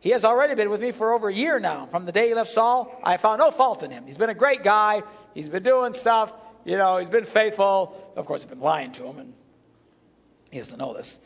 [0.00, 1.84] He has already been with me for over a year now.
[1.86, 4.06] From the day he left Saul, I found no fault in him.
[4.06, 5.02] He's been a great guy.
[5.34, 6.32] He's been doing stuff.
[6.64, 8.12] You know, he's been faithful.
[8.16, 9.34] Of course, I've been lying to him, and
[10.50, 11.18] he doesn't know this.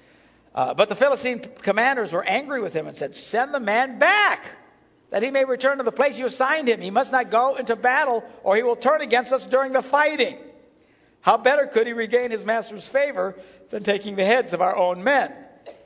[0.54, 4.44] Uh, but the Philistine commanders were angry with him and said, Send the man back,
[5.10, 6.80] that he may return to the place you assigned him.
[6.80, 10.36] He must not go into battle, or he will turn against us during the fighting.
[11.24, 13.34] How better could he regain his master's favor
[13.70, 15.32] than taking the heads of our own men?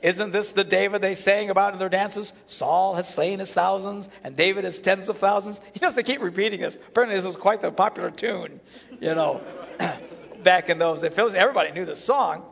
[0.01, 2.33] Isn't this the David they sang about in their dances?
[2.45, 5.61] Saul has slain his thousands, and David his tens of thousands.
[5.73, 6.75] You know, they keep repeating this.
[6.75, 8.59] Apparently, this was quite the popular tune,
[8.99, 9.39] you know,
[10.43, 11.17] back in those days.
[11.17, 12.43] Everybody knew this song.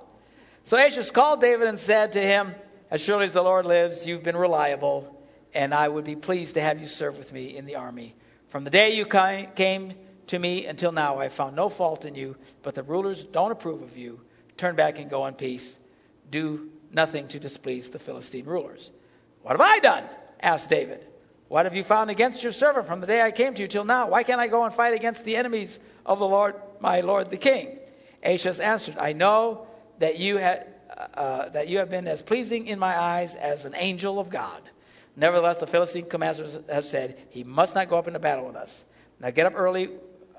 [0.63, 2.55] So Achish called David and said to him,
[2.89, 5.13] As surely as the Lord lives, you've been reliable,
[5.53, 8.15] and I would be pleased to have you serve with me in the army.
[8.47, 9.93] From the day you came
[10.27, 13.81] to me until now, I found no fault in you, but the rulers don't approve
[13.81, 14.21] of you.
[14.57, 15.77] Turn back and go in peace.
[16.29, 18.91] Do nothing to displease the Philistine rulers.
[19.41, 20.03] What have I done?
[20.41, 21.05] asked David.
[21.47, 23.85] What have you found against your servant from the day I came to you till
[23.85, 24.09] now?
[24.09, 27.37] Why can't I go and fight against the enemies of the Lord, my Lord the
[27.37, 27.79] king?
[28.21, 29.67] Achish answered, I know
[29.99, 30.63] that you, ha-
[31.13, 34.61] uh, that you have been as pleasing in my eyes as an angel of God.
[35.15, 38.83] Nevertheless, the Philistine commanders have said, He must not go up into battle with us.
[39.19, 39.89] Now get up early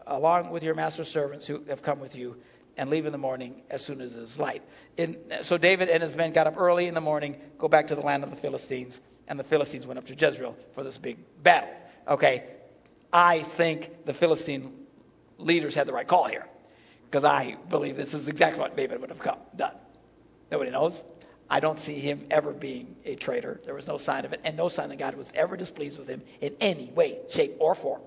[0.08, 2.36] along with your master's servants who have come with you
[2.76, 4.62] and leave in the morning as soon as it is light.
[4.96, 7.94] In, so David and his men got up early in the morning, go back to
[7.94, 11.18] the land of the Philistines, and the Philistines went up to Jezreel for this big
[11.42, 11.70] battle.
[12.06, 12.44] Okay,
[13.12, 14.72] I think the Philistine
[15.36, 16.46] leaders had the right call here,
[17.04, 19.74] because I believe this is exactly what David would have come, done.
[20.50, 21.02] Nobody knows.
[21.50, 23.60] I don't see him ever being a traitor.
[23.64, 26.08] There was no sign of it, and no sign that God was ever displeased with
[26.08, 28.02] him in any way, shape, or form.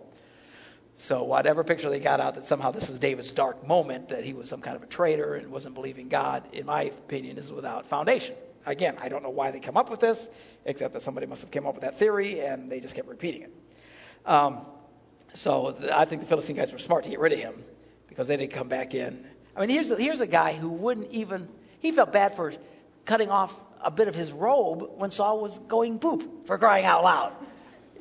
[1.01, 4.33] So whatever picture they got out that somehow this is David's dark moment, that he
[4.33, 7.87] was some kind of a traitor and wasn't believing God, in my opinion, is without
[7.87, 8.35] foundation.
[8.67, 10.29] Again, I don't know why they come up with this,
[10.63, 13.41] except that somebody must have come up with that theory and they just kept repeating
[13.41, 13.51] it.
[14.27, 14.59] Um,
[15.33, 17.55] so I think the Philistine guys were smart to get rid of him
[18.07, 19.25] because they didn't come back in.
[19.55, 21.47] I mean, here's a, here's a guy who wouldn't even
[21.79, 22.53] he felt bad for
[23.05, 27.03] cutting off a bit of his robe when Saul was going poop for crying out
[27.03, 27.33] loud.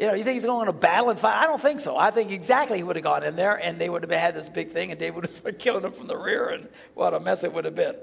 [0.01, 1.43] You know, you think he's going to battle and fight?
[1.43, 1.95] I don't think so.
[1.95, 4.49] I think exactly he would have gone in there and they would have had this
[4.49, 7.21] big thing and David would have started killing him from the rear and what a
[7.21, 7.95] mess it would have been.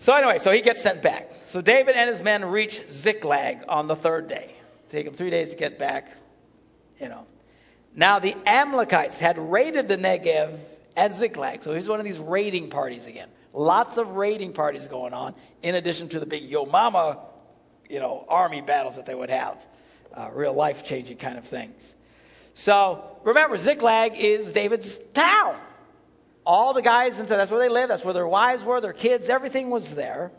[0.00, 1.32] So anyway, so he gets sent back.
[1.46, 4.54] So David and his men reach Ziklag on the third day.
[4.90, 6.14] Take them three days to get back.
[7.00, 7.24] You know.
[7.94, 10.58] Now the Amalekites had raided the Negev
[10.94, 11.62] and Ziklag.
[11.62, 13.28] So here's one of these raiding parties again.
[13.54, 17.18] Lots of raiding parties going on, in addition to the big Yo Mama,
[17.88, 19.56] you know, army battles that they would have
[20.14, 21.94] uh, real life changing kind of things.
[22.54, 25.56] So remember, Ziklag is David's town.
[26.44, 29.28] All the guys, and that's where they lived, that's where their wives were, their kids,
[29.28, 30.32] everything was there.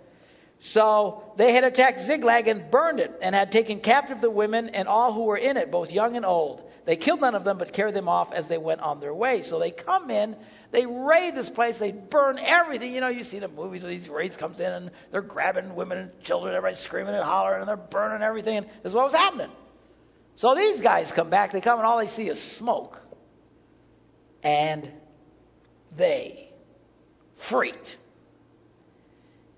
[0.60, 4.88] So they had attacked Ziklag and burned it, and had taken captive the women and
[4.88, 6.69] all who were in it, both young and old.
[6.90, 9.44] They killed none of them, but carried them off as they went on their way.
[9.44, 10.36] So they come in,
[10.72, 12.96] they raid this place, they burn everything.
[12.96, 16.00] You know, you see the movies where these raids comes in and they're grabbing women
[16.00, 18.58] and children, everybody's screaming and hollering, and they're burning everything.
[18.58, 19.52] And this is what was happening.
[20.34, 23.00] So these guys come back, they come and all they see is smoke.
[24.42, 24.92] And
[25.96, 26.50] they
[27.36, 27.98] freaked.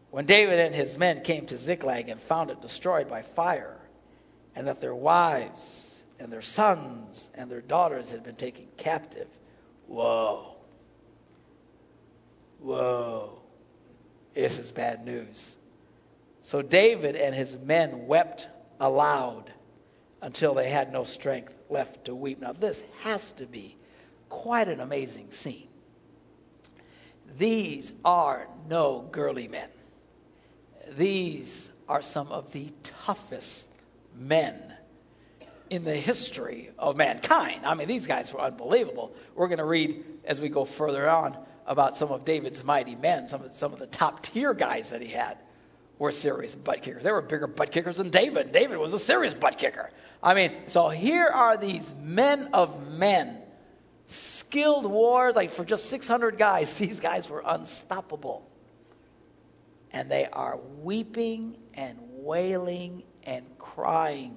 [0.10, 3.78] When David and his men came to Ziklag and found it destroyed by fire,
[4.54, 5.90] and that their wives
[6.21, 9.27] and their sons and their daughters had been taken captive,
[9.88, 10.55] whoa.
[12.60, 13.41] Whoa.
[14.36, 15.57] This is bad news.
[16.43, 18.47] So David and his men wept
[18.79, 19.51] aloud
[20.21, 22.39] until they had no strength left to weep.
[22.39, 23.75] Now, this has to be
[24.29, 25.67] quite an amazing scene.
[27.38, 29.69] These are no girly men.
[30.97, 33.69] these are some of the toughest
[34.15, 34.60] men
[35.71, 37.65] in the history of mankind.
[37.65, 39.15] I mean, these guys were unbelievable.
[39.36, 43.29] We're going to read as we go further on about some of David's mighty men,
[43.29, 45.38] some of, some of the top tier guys that he had
[45.97, 47.03] were serious butt kickers.
[47.03, 48.51] They were bigger butt kickers than David.
[48.51, 49.89] David was a serious butt kicker.
[50.21, 53.38] I mean, so here are these men of men,
[54.07, 58.45] skilled wars, like for just 600 guys, these guys were unstoppable.
[59.93, 64.36] And they are weeping and wailing and crying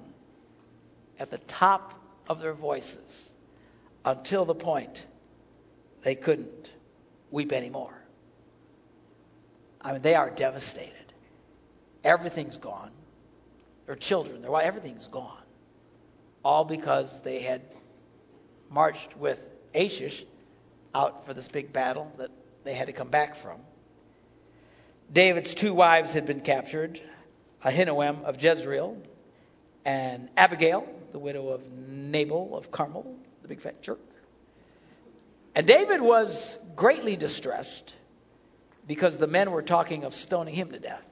[1.19, 1.93] at the top
[2.27, 3.31] of their voices
[4.03, 5.05] until the point
[6.03, 6.69] they couldn't
[7.31, 7.93] weep anymore.
[9.81, 10.93] I mean, they are devastated.
[12.03, 12.91] Everything's gone.
[13.85, 15.41] Their children, their wife, everything's gone.
[16.43, 17.61] All because they had
[18.69, 19.41] marched with
[19.73, 20.23] Achish
[20.93, 22.31] out for this big battle that
[22.63, 23.59] they had to come back from.
[25.11, 26.99] David's two wives had been captured
[27.63, 28.97] Ahinoam of Jezreel
[29.83, 34.01] and Abigail, the widow of Nabal of Carmel, the big fat jerk.
[35.55, 37.95] And David was greatly distressed
[38.85, 41.09] because the men were talking of stoning him to death.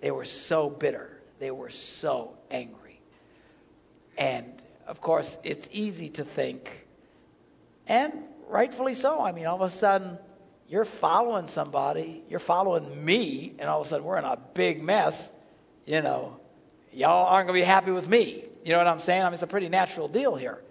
[0.00, 1.20] They were so bitter.
[1.38, 2.98] They were so angry.
[4.16, 4.50] And
[4.86, 6.86] of course, it's easy to think,
[7.86, 8.14] and
[8.48, 9.20] rightfully so.
[9.20, 10.16] I mean, all of a sudden,
[10.66, 14.82] you're following somebody, you're following me, and all of a sudden, we're in a big
[14.82, 15.30] mess.
[15.84, 16.40] You know,
[16.90, 18.46] y'all aren't going to be happy with me.
[18.62, 19.22] You know what I'm saying?
[19.22, 20.62] I mean, it's a pretty natural deal here.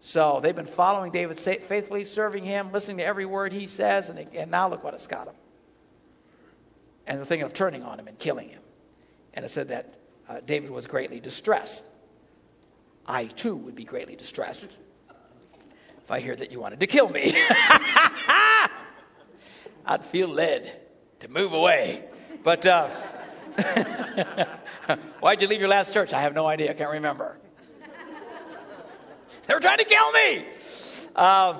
[0.00, 4.18] So they've been following David faithfully, serving him, listening to every word he says, and,
[4.18, 5.34] and now look what it's got him.
[7.06, 8.60] And they're thinking of turning on him and killing him.
[9.32, 9.94] And it said that
[10.28, 11.84] uh, David was greatly distressed.
[13.06, 14.76] I too would be greatly distressed
[16.02, 17.34] if I hear that you wanted to kill me.
[19.86, 20.80] I'd feel led
[21.20, 22.04] to move away.
[22.42, 22.88] But uh,
[25.20, 26.12] Why'd you leave your last church?
[26.12, 26.70] I have no idea.
[26.70, 27.38] I can't remember.
[29.46, 30.44] they were trying to kill me.
[31.16, 31.56] Um,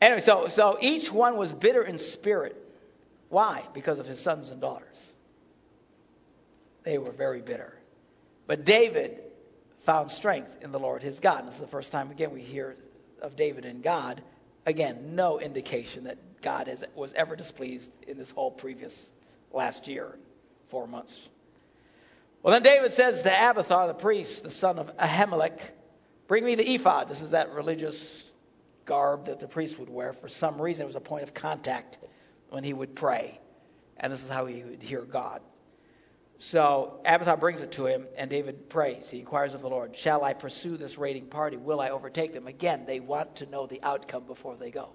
[0.00, 2.56] anyway, so, so each one was bitter in spirit.
[3.28, 3.64] Why?
[3.74, 5.12] Because of his sons and daughters.
[6.84, 7.76] They were very bitter.
[8.46, 9.20] But David
[9.80, 11.40] found strength in the Lord his God.
[11.40, 12.76] And this is the first time, again, we hear
[13.20, 14.22] of David and God.
[14.64, 19.10] Again, no indication that God was ever displeased in this whole previous
[19.52, 20.18] last year,
[20.68, 21.20] four months.
[22.42, 25.60] Well, then David says to Abiathar, the priest, the son of Ahimelech,
[26.28, 27.08] Bring me the ephod.
[27.08, 28.30] This is that religious
[28.84, 30.12] garb that the priest would wear.
[30.12, 31.96] For some reason, it was a point of contact
[32.50, 33.40] when he would pray.
[33.96, 35.40] And this is how he would hear God.
[36.36, 39.10] So Abiathar brings it to him, and David prays.
[39.10, 41.56] He inquires of the Lord, Shall I pursue this raiding party?
[41.56, 42.46] Will I overtake them?
[42.46, 44.90] Again, they want to know the outcome before they go.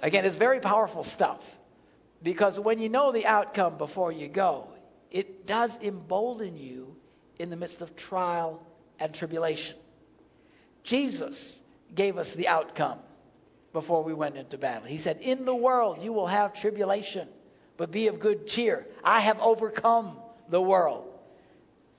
[0.00, 1.57] Again, it's very powerful stuff.
[2.22, 4.68] Because when you know the outcome before you go,
[5.10, 6.96] it does embolden you
[7.38, 8.62] in the midst of trial
[8.98, 9.76] and tribulation.
[10.82, 11.60] Jesus
[11.94, 12.98] gave us the outcome
[13.72, 14.88] before we went into battle.
[14.88, 17.28] He said, In the world you will have tribulation,
[17.76, 18.86] but be of good cheer.
[19.04, 21.06] I have overcome the world.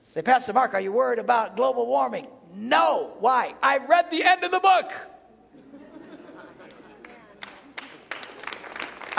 [0.04, 2.26] Say, Pastor Mark, are you worried about global warming?
[2.54, 3.12] No.
[3.20, 3.54] Why?
[3.62, 4.92] I read the end of the book.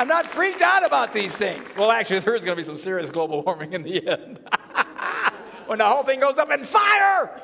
[0.02, 1.76] I'm not freaked out about these things.
[1.78, 4.40] Well, actually, there is going to be some serious global warming in the end.
[5.68, 7.40] when the whole thing goes up in fire!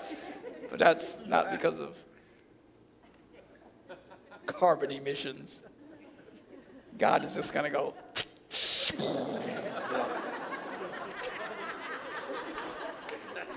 [0.72, 1.96] But that's not because of
[4.48, 5.62] carbon emissions.
[6.98, 7.94] God is just going to go.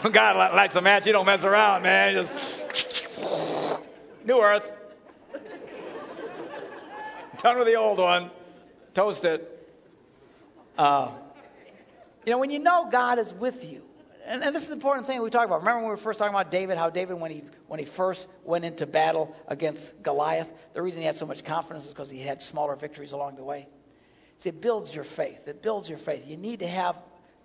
[0.03, 2.17] when God lights a match, you don't mess around, man.
[2.17, 3.19] Just
[4.27, 4.71] new earth.
[7.39, 8.31] Done with the old one
[8.95, 9.57] toast it.
[10.77, 11.11] Uh,
[12.25, 13.83] you know, when you know God is with you,
[14.27, 15.61] and, and, this is the important thing we talk about.
[15.61, 18.27] Remember when we were first talking about David, how David, when he when he first
[18.45, 22.21] went into battle against Goliath, the reason he had so much confidence is because he
[22.21, 23.67] had smaller victories along the way.
[24.39, 25.49] See, it builds your faith.
[25.49, 26.29] It builds your faith.
[26.29, 26.99] You need to have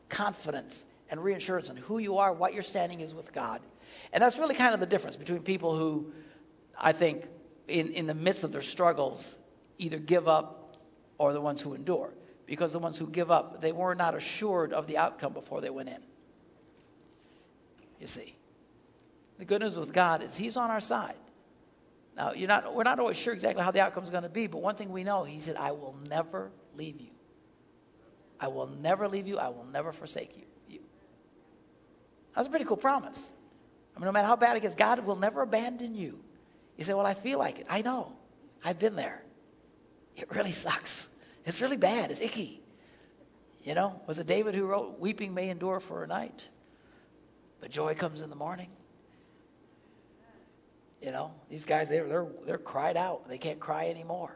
[0.09, 3.61] confidence and reassurance in who you are, what your standing is with God.
[4.13, 6.13] And that's really kind of the difference between people who,
[6.77, 7.27] I think,
[7.67, 9.37] in, in the midst of their struggles,
[9.77, 10.64] either give up
[11.17, 12.13] or the ones who endure.
[12.45, 15.69] Because the ones who give up, they were not assured of the outcome before they
[15.69, 16.01] went in.
[17.99, 18.35] You see.
[19.39, 21.15] The good news with God is He's on our side.
[22.15, 24.47] Now, you're not, we're not always sure exactly how the outcome is going to be,
[24.47, 27.09] but one thing we know, He said, I will never leave you.
[28.39, 29.37] I will never leave you.
[29.37, 30.43] I will never forsake you.
[30.69, 30.79] you.
[32.35, 33.31] That's a pretty cool promise.
[33.95, 36.19] I mean, no matter how bad it gets, God will never abandon you.
[36.77, 37.67] You say, Well, I feel like it.
[37.69, 38.11] I know.
[38.63, 39.24] I've been there.
[40.15, 41.07] It really sucks.
[41.45, 42.11] It's really bad.
[42.11, 42.61] It's icky.
[43.63, 46.45] You know, was it David who wrote, Weeping may endure for a night,
[47.59, 48.67] but joy comes in the morning?
[51.01, 53.27] You know, these guys, they're, they're, they're cried out.
[53.27, 54.35] They can't cry anymore.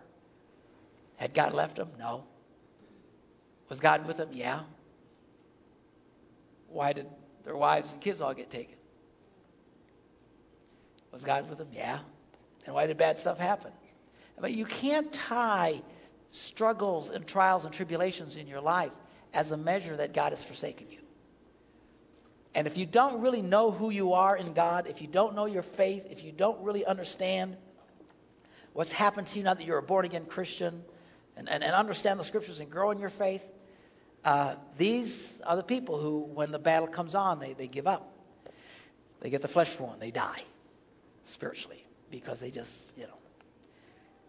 [1.15, 1.89] Had God left them?
[1.97, 2.25] No.
[3.69, 4.29] Was God with them?
[4.31, 4.61] Yeah.
[6.69, 7.07] Why did
[7.43, 8.75] their wives and kids all get taken?
[11.11, 11.69] Was God with them?
[11.73, 11.99] Yeah.
[12.65, 13.71] And why did bad stuff happen?
[14.39, 15.81] But you can't tie
[16.31, 18.91] struggles and trials and tribulations in your life
[19.33, 20.99] as a measure that God has forsaken you.
[22.55, 25.45] And if you don't really know who you are in God, if you don't know
[25.45, 27.55] your faith, if you don't really understand
[28.73, 30.83] what's happened to you now that you're a born again Christian
[31.37, 33.43] and, and, and understand the scriptures and grow in your faith,
[34.25, 38.13] uh, these are the people who, when the battle comes on, they, they give up.
[39.21, 40.43] They get the flesh wound, they die
[41.25, 43.18] spiritually because they just, you know.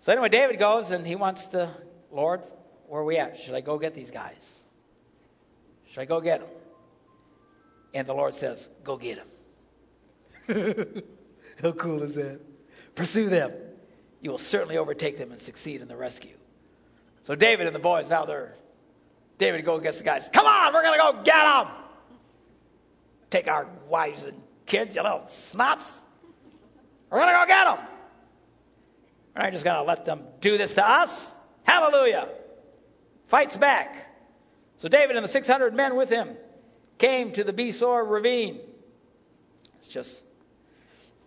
[0.01, 1.69] So anyway, David goes and he wants to,
[2.11, 2.43] Lord,
[2.89, 3.39] where are we at?
[3.39, 4.61] Should I go get these guys?
[5.89, 6.49] Should I go get them?
[7.93, 9.19] And the Lord says, Go get
[10.47, 11.03] them.
[11.63, 12.41] How cool is that?
[12.95, 13.53] Pursue them.
[14.23, 16.37] You will certainly overtake them and succeed in the rescue.
[17.23, 18.55] So David and the boys, now they're,
[19.39, 20.29] David go against the guys.
[20.33, 21.69] Come on, we're going to go get them.
[23.31, 26.01] Take our wives and kids, you little snots.
[27.11, 27.90] We're going to go get them.
[29.35, 31.33] We're not just going to let them do this to us.
[31.65, 32.29] Hallelujah.
[33.27, 34.07] Fights back.
[34.79, 36.37] So David and the 600 men with him
[36.99, 38.61] came to the Besor ravine.
[39.79, 40.23] It's just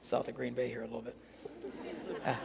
[0.01, 1.16] south of Green Bay here a little bit.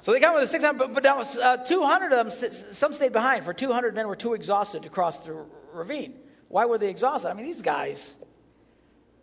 [0.00, 3.12] So they come with the 600, but, but now, uh, 200 of them, some stayed
[3.12, 6.14] behind, for 200 men were too exhausted to cross the ravine.
[6.48, 7.28] Why were they exhausted?
[7.28, 8.14] I mean, these guys,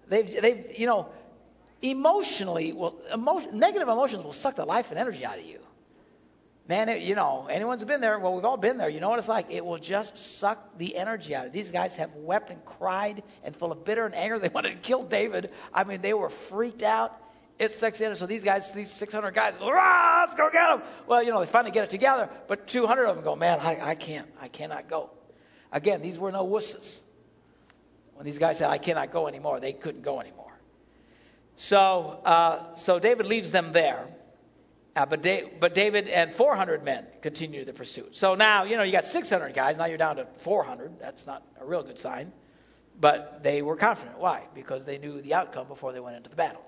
[0.10, 1.10] they've, they've you know,
[1.82, 5.60] emotionally, well, emotion, negative emotions will suck the life and energy out of you.
[6.68, 8.18] Man, it, you know, anyone's been there.
[8.18, 8.90] Well, we've all been there.
[8.90, 9.52] You know what it's like?
[9.52, 11.62] It will just suck the energy out of you.
[11.62, 14.40] These guys have wept and cried and full of bitter and anger.
[14.46, 15.52] They wanted to kill David.
[15.74, 17.16] I mean, they were freaked out.
[17.60, 18.16] It sucks in.
[18.16, 20.82] So these guys, these 600 guys, go, Rah, let's go get them.
[21.08, 23.80] Well, you know, they finally get it together, but 200 of them go, man, I,
[23.82, 24.28] I can't.
[24.42, 25.12] I cannot go.
[25.72, 27.00] Again, these were no wusses.
[28.16, 30.45] When these guys said, I cannot go anymore, they couldn't go anymore.
[31.58, 34.08] So, uh, so David leaves them there.
[34.96, 38.16] Uh, but, da- but David and 400 men continue the pursuit.
[38.16, 39.78] So now, you know, you got 600 guys.
[39.78, 41.00] Now you're down to 400.
[41.00, 42.32] That's not a real good sign.
[43.00, 44.20] But they were confident.
[44.20, 44.44] Why?
[44.54, 46.64] Because they knew the outcome before they went into the battle.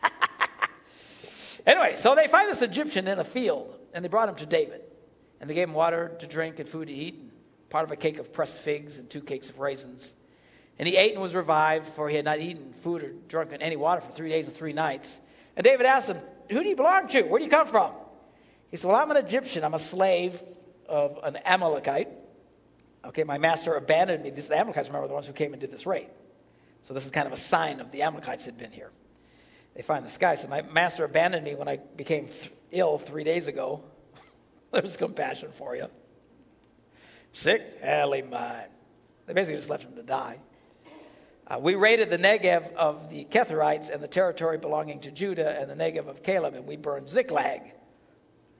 [1.66, 4.80] anyway, so they find this Egyptian in a field, and they brought him to David.
[5.40, 7.32] And they gave him water to drink and food to eat, and
[7.68, 10.14] part of a cake of pressed figs and two cakes of raisins.
[10.78, 13.76] And he ate and was revived, for he had not eaten food or drunken any
[13.76, 15.20] water for three days and three nights.
[15.56, 16.20] And David asked him,
[16.50, 17.22] Who do you belong to?
[17.22, 17.92] Where do you come from?
[18.70, 19.64] He said, Well, I'm an Egyptian.
[19.64, 20.42] I'm a slave
[20.88, 22.08] of an Amalekite.
[23.04, 24.30] Okay, my master abandoned me.
[24.30, 26.08] These, the Amalekites, remember, the ones who came and did this raid.
[26.82, 28.90] So this is kind of a sign of the Amalekites had been here.
[29.74, 30.34] They find this guy.
[30.36, 33.82] So my master abandoned me when I became th- ill three days ago.
[34.72, 35.86] There's compassion for you.
[37.32, 37.78] Sick?
[37.82, 38.68] Hell, mine.
[39.26, 40.38] They basically just left him to die.
[41.46, 45.70] Uh, we raided the Negev of the Kerethites and the territory belonging to Judah and
[45.70, 47.60] the Negev of Caleb, and we burned Ziklag.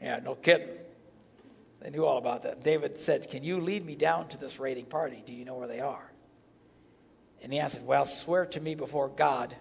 [0.03, 0.69] Yeah, no kidding.
[1.81, 2.63] They knew all about that.
[2.63, 5.23] David said, Can you lead me down to this raiding party?
[5.25, 6.11] Do you know where they are?
[7.43, 9.57] And he answered, Well, swear to me before God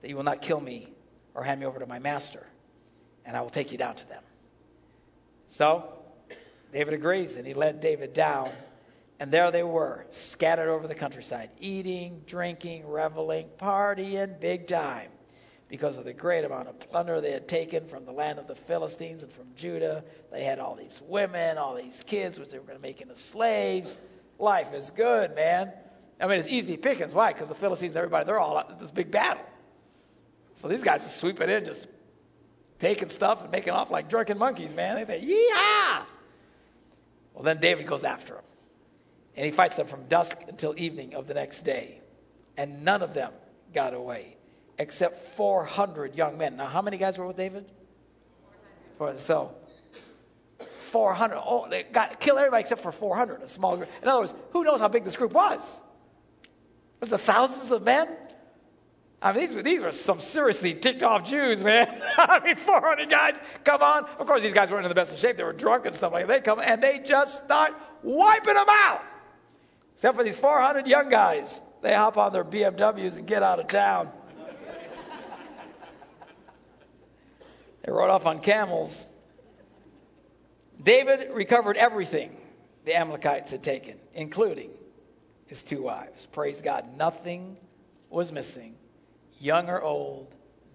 [0.00, 0.88] that you will not kill me
[1.34, 2.46] or hand me over to my master,
[3.26, 4.22] and I will take you down to them.
[5.48, 5.92] So
[6.72, 8.50] David agrees, and he led David down
[9.20, 15.10] and there they were, scattered over the countryside, eating, drinking, reveling, partying big time
[15.68, 18.54] because of the great amount of plunder they had taken from the land of the
[18.54, 20.04] Philistines and from Judah.
[20.32, 23.16] They had all these women, all these kids, which they were going to make into
[23.16, 23.98] slaves.
[24.38, 25.72] Life is good, man.
[26.20, 27.14] I mean, it's easy pickings.
[27.14, 27.32] Why?
[27.32, 29.44] Because the Philistines, everybody, they're all at this big battle.
[30.54, 31.86] So these guys just sweeping in, just
[32.78, 34.96] taking stuff and making off like drunken monkeys, man.
[34.96, 36.02] They think, yeah.
[37.34, 38.42] Well, then David goes after them.
[39.38, 42.00] And he fights them from dusk until evening of the next day.
[42.56, 43.30] And none of them
[43.72, 44.36] got away,
[44.80, 46.56] except 400 young men.
[46.56, 47.64] Now, how many guys were with David?
[48.98, 49.20] 400.
[49.20, 49.54] So,
[50.90, 51.38] 400.
[51.38, 53.88] Oh, they got kill everybody except for 400, a small group.
[54.02, 55.80] In other words, who knows how big this group was?
[56.98, 58.08] Was it thousands of men?
[59.22, 62.02] I mean, these were, these were some seriously ticked off Jews, man.
[62.16, 64.04] I mean, 400 guys come on.
[64.18, 65.36] Of course, these guys weren't in the best of shape.
[65.36, 66.32] They were drunk and stuff like that.
[66.32, 67.72] They come and they just start
[68.02, 69.02] wiping them out.
[69.98, 71.60] Except for these 400 young guys.
[71.82, 74.08] They hop on their BMWs and get out of town.
[77.82, 79.04] they rode off on camels.
[80.80, 82.30] David recovered everything
[82.84, 84.70] the Amalekites had taken, including
[85.46, 86.26] his two wives.
[86.26, 86.96] Praise God.
[86.96, 87.58] Nothing
[88.08, 88.76] was missing,
[89.40, 90.32] young or old,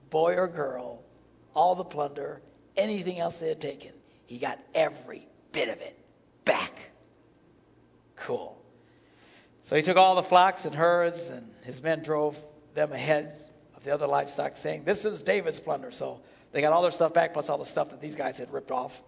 [0.10, 1.02] boy or girl,
[1.54, 2.42] all the plunder,
[2.76, 3.94] anything else they had taken.
[4.26, 5.98] He got every bit of it
[6.44, 6.78] back.
[8.18, 8.60] Cool.
[9.64, 12.38] So he took all the flocks and herds, and his men drove
[12.74, 13.34] them ahead
[13.76, 15.92] of the other livestock, saying, This is David's plunder.
[15.92, 16.20] So
[16.52, 18.72] they got all their stuff back, plus all the stuff that these guys had ripped
[18.72, 19.00] off.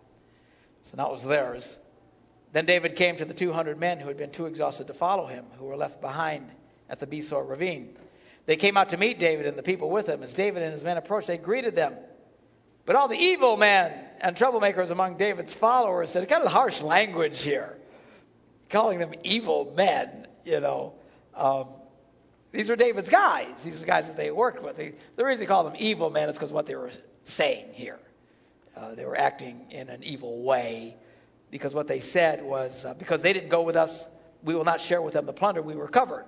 [0.85, 1.77] So now it was theirs.
[2.53, 5.45] Then David came to the 200 men who had been too exhausted to follow him,
[5.59, 6.49] who were left behind
[6.89, 7.97] at the Besor ravine.
[8.45, 10.23] They came out to meet David and the people with him.
[10.23, 11.95] As David and his men approached, they greeted them.
[12.85, 13.91] But all the evil men
[14.21, 17.75] and troublemakers among David's followers said, kind of harsh language here,
[18.69, 20.93] calling them evil men, you know.
[21.35, 21.67] Um,
[22.51, 23.63] these were David's guys.
[23.63, 24.77] These are guys that they worked with.
[24.77, 26.91] They, the reason they call them evil men is because what they were
[27.25, 27.99] saying here.
[28.77, 30.95] Uh, they were acting in an evil way
[31.51, 34.07] because what they said was, uh, because they didn't go with us,
[34.43, 36.25] we will not share with them the plunder we recovered.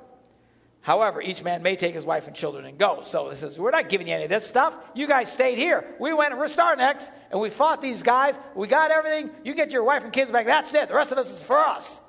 [0.81, 3.01] However, each man may take his wife and children and go.
[3.03, 4.77] So it says, We're not giving you any of this stuff.
[4.93, 5.85] You guys stayed here.
[5.99, 8.39] We went and we're starting next, and we fought these guys.
[8.55, 9.29] We got everything.
[9.43, 10.45] You get your wife and kids back.
[10.45, 10.87] That's it.
[10.87, 12.01] The rest of us is for us.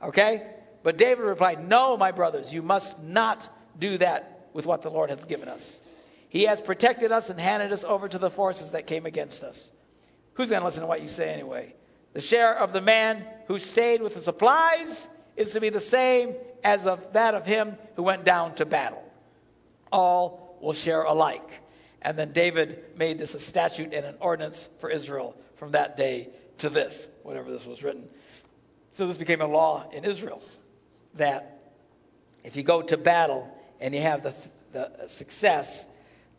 [0.00, 0.46] Okay?
[0.86, 5.10] But David replied, No, my brothers, you must not do that with what the Lord
[5.10, 5.82] has given us.
[6.28, 9.72] He has protected us and handed us over to the forces that came against us.
[10.34, 11.74] Who's going to listen to what you say anyway?
[12.12, 16.36] The share of the man who stayed with the supplies is to be the same
[16.62, 19.02] as of that of him who went down to battle.
[19.90, 21.62] All will share alike.
[22.00, 26.28] And then David made this a statute and an ordinance for Israel from that day
[26.58, 28.08] to this, whenever this was written.
[28.92, 30.40] So this became a law in Israel
[31.18, 31.58] that
[32.44, 33.48] if you go to battle
[33.80, 34.34] and you have the,
[34.72, 35.86] the success,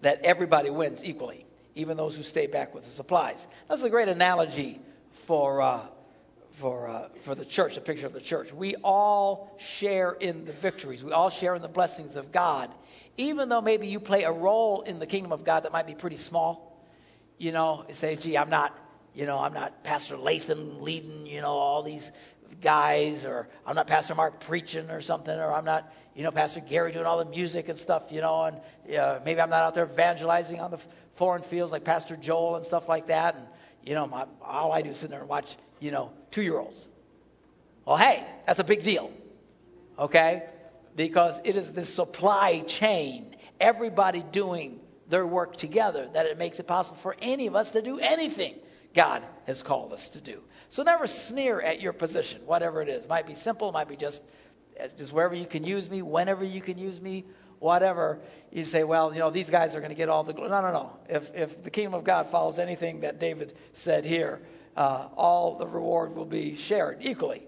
[0.01, 3.45] that everybody wins equally, even those who stay back with the supplies.
[3.67, 4.79] That's a great analogy
[5.11, 5.87] for uh,
[6.57, 8.51] for, uh, for the church, a picture of the church.
[8.51, 11.03] We all share in the victories.
[11.03, 12.73] We all share in the blessings of God.
[13.15, 15.93] Even though maybe you play a role in the kingdom of God that might be
[15.93, 16.83] pretty small.
[17.37, 18.75] You know, say, gee, I'm not,
[19.13, 22.11] you know, I'm not Pastor Lathan leading, you know, all these
[22.61, 26.61] guys, or I'm not Pastor Mark preaching or something, or I'm not, you know, Pastor
[26.61, 29.73] Gary doing all the music and stuff, you know, and uh, maybe I'm not out
[29.75, 30.79] there evangelizing on the
[31.15, 33.35] foreign fields like Pastor Joel and stuff like that.
[33.35, 33.45] And,
[33.83, 36.57] you know, my, all I do is sit there and watch you know, two year
[36.57, 36.85] olds.
[37.85, 39.11] Well, hey, that's a big deal.
[39.97, 40.43] Okay?
[40.95, 46.67] Because it is the supply chain, everybody doing their work together, that it makes it
[46.67, 48.55] possible for any of us to do anything
[48.93, 50.41] God has called us to do.
[50.69, 53.05] So never sneer at your position, whatever it is.
[53.05, 54.23] It might be simple, it might be just
[54.97, 57.25] just wherever you can use me, whenever you can use me,
[57.59, 58.19] whatever.
[58.51, 60.49] You say, well, you know, these guys are going to get all the glory.
[60.51, 60.97] No, no, no.
[61.09, 64.41] If if the kingdom of God follows anything that David said here,
[64.75, 67.43] uh, all the reward will be shared equally.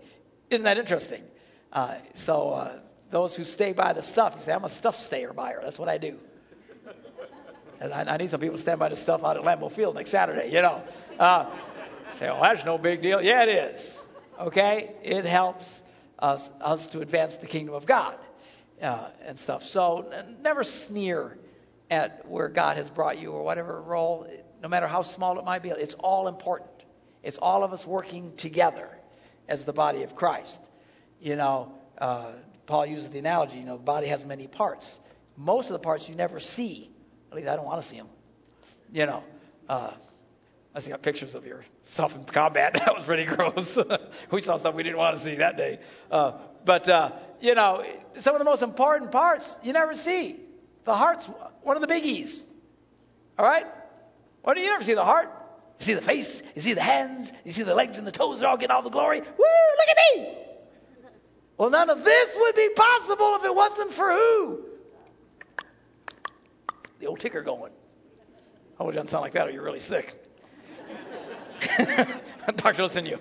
[0.49, 1.24] Isn't that interesting?
[1.72, 2.80] Uh, so uh,
[3.11, 5.59] those who stay by the stuff, you say, I'm a stuff stayer buyer.
[5.63, 6.17] That's what I do.
[7.80, 9.95] And I, I need some people to stand by the stuff out at Lambeau Field
[9.95, 10.84] next Saturday, you know.
[12.20, 13.22] Say, well, that's no big deal.
[13.22, 14.03] Yeah, it is.
[14.38, 14.91] Okay?
[15.03, 15.82] It helps
[16.20, 18.17] us, us to advance the kingdom of God
[18.82, 19.63] uh, and stuff.
[19.63, 20.11] So
[20.41, 21.38] never sneer
[21.89, 24.28] at where God has brought you or whatever role,
[24.61, 25.70] no matter how small it might be.
[25.70, 26.70] It's all important.
[27.24, 28.89] It's all of us working together
[29.47, 30.61] as the body of Christ.
[31.22, 32.32] You know, uh,
[32.65, 34.99] Paul uses the analogy, you know, the body has many parts.
[35.38, 36.91] Most of the parts you never see.
[37.32, 38.09] At least I don't want to see them.
[38.91, 39.24] You know,
[39.70, 39.91] uh,
[40.80, 42.73] I see pictures of yourself in combat.
[42.86, 43.77] That was pretty gross.
[44.32, 45.80] we saw stuff we didn't want to see that day.
[46.09, 47.11] Uh, but, uh,
[47.41, 47.84] you know,
[48.19, 50.39] some of the most important parts you never see.
[50.86, 51.25] The heart's
[51.63, 52.43] one of the biggies.
[53.38, 53.65] All right?
[54.41, 55.30] Why do you never see the heart?
[55.80, 58.39] You see the face, you see the hands, you see the legs and the toes,
[58.39, 59.19] they're all getting all the glory.
[59.19, 60.38] Woo, look at me!
[61.57, 64.65] Well, none of this would be possible if it wasn't for who?
[66.99, 67.73] The old ticker going.
[68.80, 70.28] Oh, it doesn't sound like that or you're really sick.
[72.55, 73.20] Doctor, listen to you.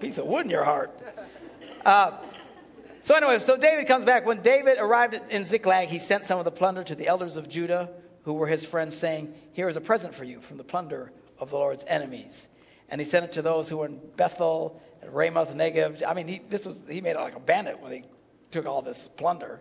[0.00, 0.90] Piece of wood in your heart.
[1.84, 2.12] Uh,
[3.02, 4.26] so anyway, so David comes back.
[4.26, 7.48] When David arrived in Ziklag, he sent some of the plunder to the elders of
[7.48, 7.90] Judah
[8.24, 11.50] who were his friends, saying, Here is a present for you from the plunder of
[11.50, 12.48] the Lord's enemies.
[12.88, 16.02] And he sent it to those who were in Bethel and Ramoth Negev.
[16.06, 18.04] I mean, he, this was, he made it like a bandit when he
[18.50, 19.60] took all this plunder.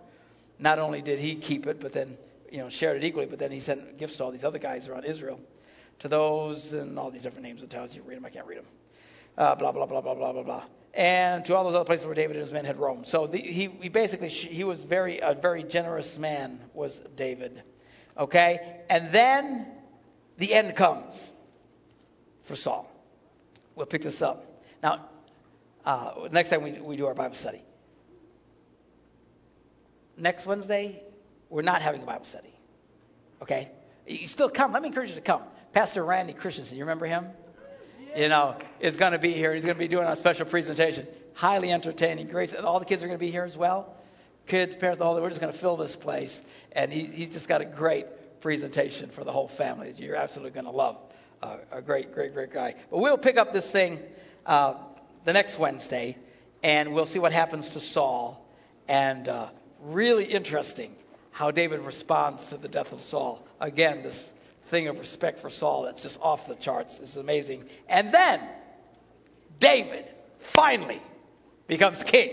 [0.60, 2.18] Not only did he keep it, but then
[2.52, 4.88] you know shared it equally, but then he sent gifts to all these other guys
[4.88, 5.42] around Israel,
[6.00, 7.96] to those and all these different names and towns.
[7.96, 8.66] You read them, I can't read them.
[9.38, 10.64] Uh, blah blah blah blah blah blah blah.
[10.94, 13.08] And to all those other places where David and his men had roamed.
[13.08, 17.64] So the, he, he basically he was very a very generous man was David.
[18.18, 18.60] Okay?
[18.90, 19.66] And then
[20.38, 21.32] the end comes
[22.42, 22.90] for Saul.
[23.76, 24.46] We'll pick this up
[24.84, 25.06] Now,
[25.86, 27.62] uh, next time we, we do our Bible study.
[30.18, 31.02] Next Wednesday,
[31.50, 32.54] we're not having a Bible study.
[33.42, 33.72] Okay?
[34.08, 34.74] You still come.
[34.74, 35.42] Let me encourage you to come.
[35.74, 37.28] Pastor Randy Christensen, you remember him?
[38.16, 39.52] You know, is going to be here.
[39.56, 41.08] He's going to be doing a special presentation.
[41.34, 42.28] Highly entertaining.
[42.28, 42.56] Great.
[42.56, 43.92] All the kids are going to be here as well.
[44.46, 45.20] Kids, parents, the whole.
[45.20, 46.44] We're just going to fill this place,
[46.74, 48.06] and he, he's just got a great
[48.42, 50.98] presentation for the whole family you're absolutely going to love.
[51.42, 52.76] Uh, a great, great, great guy.
[52.92, 54.00] But we'll pick up this thing
[54.46, 54.76] uh,
[55.26, 56.18] the next Wednesday,
[56.62, 58.46] and we'll see what happens to Saul.
[58.88, 59.50] And uh,
[59.82, 60.96] really interesting
[61.32, 63.44] how David responds to the death of Saul.
[63.60, 64.34] Again, this
[64.66, 67.00] thing of respect for Saul that's just off the charts.
[67.00, 67.66] It's amazing.
[67.88, 68.42] And then
[69.60, 70.06] David
[70.40, 71.02] finally
[71.68, 72.32] becomes king.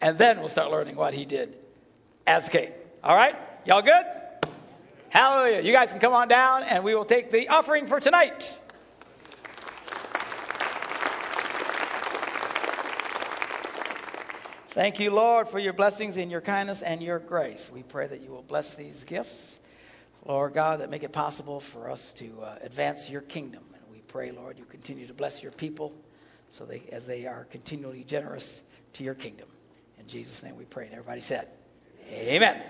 [0.00, 1.54] And then we'll start learning what he did
[2.26, 2.70] as king.
[3.04, 3.36] All right?
[3.64, 4.04] Y'all good?
[5.10, 5.60] Hallelujah.
[5.62, 8.58] You guys can come on down and we will take the offering for tonight.
[14.70, 17.70] Thank you, Lord, for your blessings and your kindness and your grace.
[17.70, 19.60] We pray that you will bless these gifts,
[20.24, 23.62] Lord God, that make it possible for us to uh, advance your kingdom.
[23.74, 25.92] And we pray, Lord, you continue to bless your people
[26.50, 28.62] so they, as they are continually generous
[28.94, 29.48] to your kingdom.
[29.98, 30.84] In Jesus' name we pray.
[30.84, 31.48] And everybody said,
[32.10, 32.60] Amen.